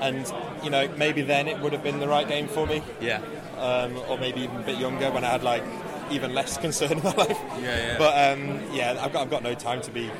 [0.00, 2.82] And, you know, maybe then it would have been the right game for me.
[3.00, 3.20] Yeah,
[3.56, 5.62] Um, or maybe even a bit younger when I had, like,
[6.10, 7.38] even less concern in my life.
[7.60, 7.98] Yeah, yeah.
[7.98, 10.10] But, um, yeah, I've got, I've got no time to be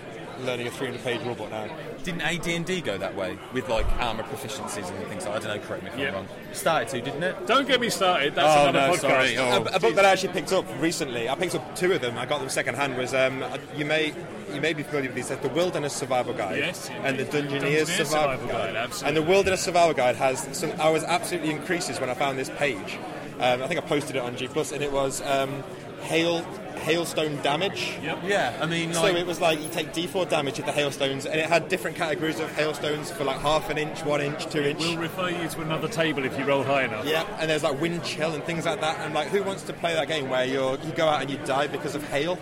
[0.44, 1.68] learning a 300 page rulebook now.
[2.04, 5.26] didn't AD&D go that way with like armor proficiencies and things?
[5.26, 5.66] like I don't know.
[5.66, 6.08] Correct me if Yeah.
[6.08, 6.28] I'm wrong.
[6.52, 7.46] Started to, didn't it?
[7.46, 8.34] Don't get me started.
[8.34, 9.00] That's Oh, another no, podcast.
[9.00, 9.38] sorry.
[9.38, 9.64] Oh.
[9.64, 11.28] a, a book that I actually picked up recently.
[11.28, 12.16] I picked up two of them.
[12.18, 12.96] I got them second hand.
[12.96, 13.44] Was um,
[13.76, 14.14] you may
[14.52, 15.28] you may be familiar with these?
[15.28, 17.60] The Wilderness Survival Guide Yes, and the indeed.
[17.60, 18.52] Dungeoneers Dungeoneers Survival, Survival Guide.
[18.74, 19.08] Guide, absolutely.
[19.08, 20.72] And the Wilderness Survival Guide has some.
[20.80, 22.98] I was absolutely in creases when I found this page.
[23.40, 25.62] Um, I think I posted it on G Plus, and it was um,
[26.02, 26.42] hail
[26.78, 27.98] hailstone damage.
[28.02, 28.18] Yep.
[28.24, 31.38] Yeah, I mean, So it was like you take D4 damage with the hailstones, and
[31.40, 34.80] it had different categories of hailstones for like half an inch, one inch, two inch.
[34.80, 37.06] We'll refer you to another table if you roll high enough.
[37.06, 38.98] Yeah, and there's like wind chill and things like that.
[39.00, 41.38] And like, who wants to play that game where you're you go out and you
[41.38, 42.38] die because of hail?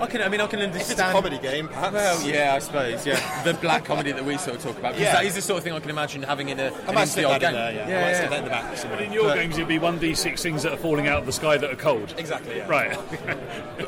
[0.00, 0.22] I can.
[0.22, 0.92] I mean, I can If understand.
[0.92, 1.92] it's a comedy game, perhaps.
[1.94, 3.42] Well, yeah, I suppose, yeah.
[3.44, 4.94] The black comedy that we sort of talk about.
[4.94, 5.12] Because Yeah.
[5.14, 7.04] that is the sort of thing I can imagine having in a, I an might
[7.08, 7.52] slip NCR that in game.
[7.54, 7.72] there.
[7.72, 8.28] Yeah, yeah, yeah.
[8.28, 8.76] that in the back.
[8.90, 11.32] But in your But- games, it'd be 1d6 things that are falling out of the
[11.32, 12.12] sky that are cold.
[12.18, 12.56] Exactly.
[12.56, 12.66] Yeah.
[12.68, 12.96] Right.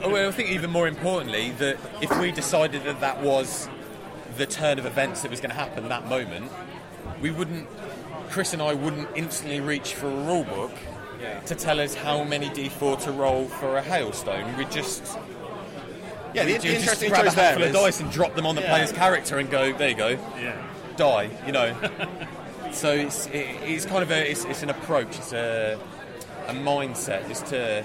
[0.02, 3.68] Oh, Well, I think even more importantly that if we decided that that was
[4.36, 6.52] the turn of events that was going to happen that moment,
[7.20, 7.66] we wouldn't.
[8.30, 10.72] Chris and I wouldn't instantly reach for a rule book
[11.46, 14.56] to tell us how many d4 to roll for a hailstone.
[14.56, 15.18] We'd just,
[16.36, 16.44] Yeah.
[16.44, 18.34] The, we'd the just interesting grab a choice there handful of is dice and drop
[18.34, 18.70] them on the Yeah.
[18.70, 20.08] player's character and go, there you go,
[20.40, 20.62] yeah.
[20.96, 21.74] die, you know.
[22.72, 25.78] so it's it, it's kind of a it's, it's an approach, it's a
[26.48, 27.84] a mindset, just to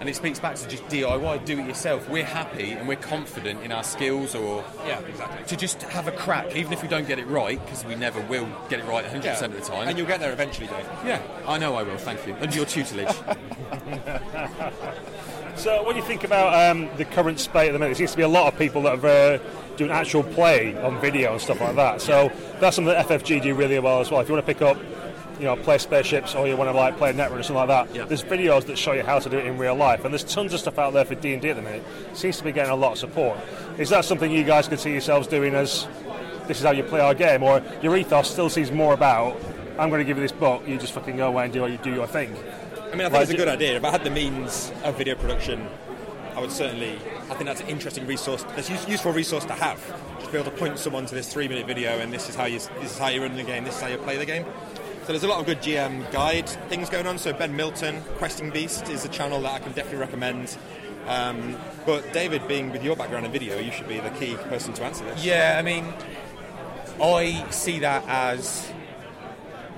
[0.00, 2.08] And it speaks back to just DIY, do it yourself.
[2.08, 5.44] We're happy and we're confident in our skills or Yeah, exactly.
[5.46, 8.20] to just have a crack, even if we don't get it right, because we never
[8.22, 9.88] will get it right 100% of the time.
[9.88, 10.86] And you'll get there eventually, Dave.
[11.04, 12.34] yeah, I know I will, thank you.
[12.40, 13.14] Under your tutelage.
[15.56, 17.88] So, what do you think about um, the current state at the minute?
[17.90, 19.38] There seems to be a lot of people that are uh,
[19.76, 22.00] doing actual play on video and stuff like that.
[22.02, 22.30] So,
[22.60, 24.20] that's something that FFG do really well as well.
[24.20, 24.76] If you want to pick up,
[25.38, 27.94] you know, play spaceships or you want to like play Netrunner or something like that,
[27.94, 28.04] Yeah.
[28.04, 30.52] there's videos that show you how to do it in real life, and there's tons
[30.52, 31.84] of stuff out there for D and D at the minute.
[32.12, 33.38] Seems to be getting a lot of support.
[33.78, 35.86] Is that something you guys could see yourselves doing as
[36.46, 39.36] this is how you play our game, or your ethos still sees more about?
[39.78, 40.66] I'm going to give you this book.
[40.66, 42.34] You just fucking go away and do what you do your thing.
[42.96, 43.76] I mean, I think it's a good idea.
[43.76, 45.68] If I had the means of video production,
[46.34, 46.94] I would certainly.
[47.28, 48.42] I think that's an interesting resource.
[48.54, 49.78] That's a useful resource to have.
[50.18, 52.58] Just be able to point someone to this three-minute video, and this is how you
[52.80, 53.64] this is how you run the game.
[53.64, 54.46] This is how you play the game.
[55.02, 57.18] So there's a lot of good GM guide things going on.
[57.18, 60.56] So Ben Milton, Questing Beast, is a channel that I can definitely recommend.
[61.06, 64.72] Um, but David, being with your background in video, you should be the key person
[64.72, 65.22] to answer this.
[65.22, 65.92] Yeah, I mean,
[66.98, 68.72] I see that as.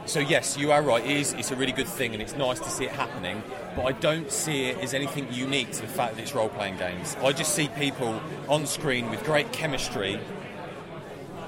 [0.09, 1.05] So yes, you are right.
[1.05, 1.35] It is.
[1.35, 3.43] It's a really good thing, and it's nice to see it happening.
[3.77, 7.15] But I don't see it as anything unique to the fact that it's role-playing games.
[7.23, 10.19] I just see people on screen with great chemistry,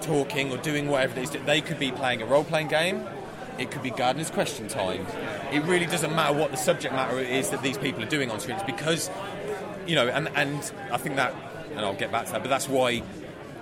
[0.03, 1.31] talking or doing whatever it is.
[1.31, 3.07] that They could be playing a role-playing game.
[3.57, 5.07] It could be gardener's question time.
[5.51, 8.41] It really doesn't matter what the subject matter is that these people are doing on
[8.41, 8.59] screen.
[8.59, 9.11] It's because,
[9.87, 11.35] you know, and and I think that,
[11.71, 12.43] and I'll get back to that.
[12.43, 13.03] But that's why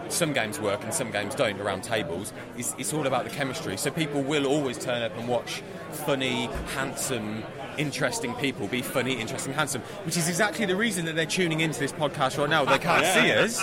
[0.08, 2.32] some games work and some games don't around tables.
[2.56, 3.76] It's, it's all about the chemistry.
[3.76, 7.42] So people will always turn up and watch funny, handsome,
[7.76, 11.78] interesting people be funny, interesting, handsome, which is exactly the reason that they're tuning into
[11.78, 12.64] this podcast right now.
[12.64, 13.62] They can't see us,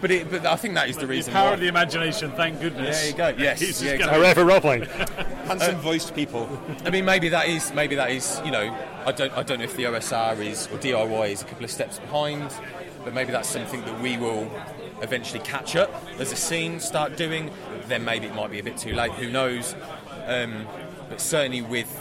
[0.00, 1.32] but it, but I think that is the The reason.
[1.32, 1.54] power why.
[1.54, 3.00] of the imagination, thank goodness.
[3.00, 3.28] There you go.
[3.42, 4.82] Yes, He's just yeah, gonna- Hooray for role playing.
[5.46, 6.48] Handsome voiced people.
[6.84, 8.74] I mean, maybe that is maybe that is you know
[9.06, 11.70] I don't I don't know if the OSR is or DIY is a couple of
[11.70, 12.50] steps behind,
[13.04, 14.50] but maybe that's something that we will
[15.02, 17.50] eventually catch up as a scene, start doing.
[17.88, 19.12] Then maybe it might be a bit too late.
[19.12, 19.74] Who knows?
[20.26, 20.66] Um,
[21.08, 22.00] but certainly with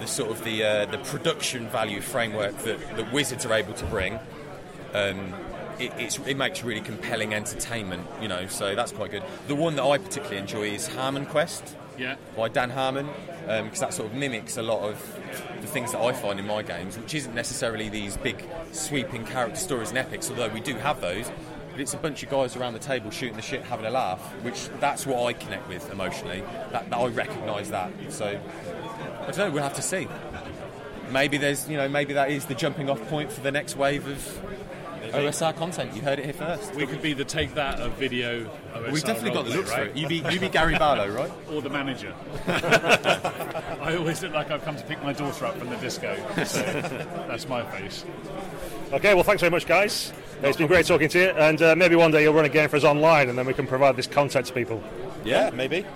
[0.00, 3.86] the sort of the uh, the production value framework that, that Wizards are able to
[3.86, 4.18] bring.
[4.92, 5.34] Um,
[5.78, 9.24] it, it's, it makes really compelling entertainment, you know, so that's quite good.
[9.48, 12.14] The one that I particularly enjoy is Harmon Quest Yeah.
[12.36, 13.08] by Dan Harmon
[13.44, 14.96] because that sort of mimics a lot of
[15.60, 19.58] the things that I find in my games, which isn't necessarily these big sweeping character
[19.58, 21.28] stories and epics, although we do have those.
[21.74, 24.20] But it's a bunch of guys around the table shooting the shit, having a laugh,
[24.44, 26.44] which that's what I connect with emotionally.
[26.70, 27.90] That, that I recognise that.
[28.10, 29.50] So I don't know.
[29.50, 30.06] We'll have to see.
[31.10, 34.06] Maybe there's, you know, maybe that is the jumping off point for the next wave
[34.06, 34.63] of
[35.14, 35.94] OSR content.
[35.94, 36.74] You heard it here first.
[36.74, 38.44] We could be the take that of video.
[38.74, 39.96] OSR We've definitely got the roleplay, looks for it.
[39.96, 41.30] You be, you be Gary Barlow, right?
[41.52, 42.12] Or the manager.
[42.46, 46.16] I always look like I've come to pick my daughter up from the disco.
[46.44, 46.62] So
[47.28, 48.04] that's my face.
[48.92, 50.12] Okay, well, thanks very much, guys.
[50.42, 52.68] It's been great talking to you, and uh, maybe one day you'll run a game
[52.68, 54.82] for us online, and then we can provide this content to people.
[55.24, 55.86] Yeah, maybe.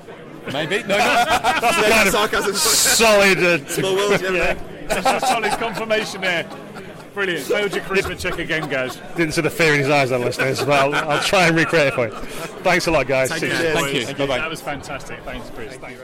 [0.53, 0.79] Maybe.
[0.89, 0.97] No, no.
[0.97, 2.55] That's the kind of Sarcasm.
[2.55, 3.39] solid.
[3.39, 4.57] Uh, Small world, yeah.
[4.89, 5.19] yeah.
[5.19, 6.49] Solid confirmation there.
[7.15, 7.45] Brilliant.
[7.47, 8.97] Failed your charisma check again, guys.
[9.17, 10.65] Didn't see the fear in his eyes, then, listeners.
[10.65, 12.15] But I'll, I'll try and recreate it for you.
[12.63, 13.31] Thanks a lot, guys.
[13.31, 13.75] Take See you care.
[13.77, 13.85] soon.
[13.93, 14.15] Thank you.
[14.15, 14.39] Bye-bye.
[14.39, 15.21] That was fantastic.
[15.25, 15.77] Thanks, Chris.
[15.77, 16.01] Thanks.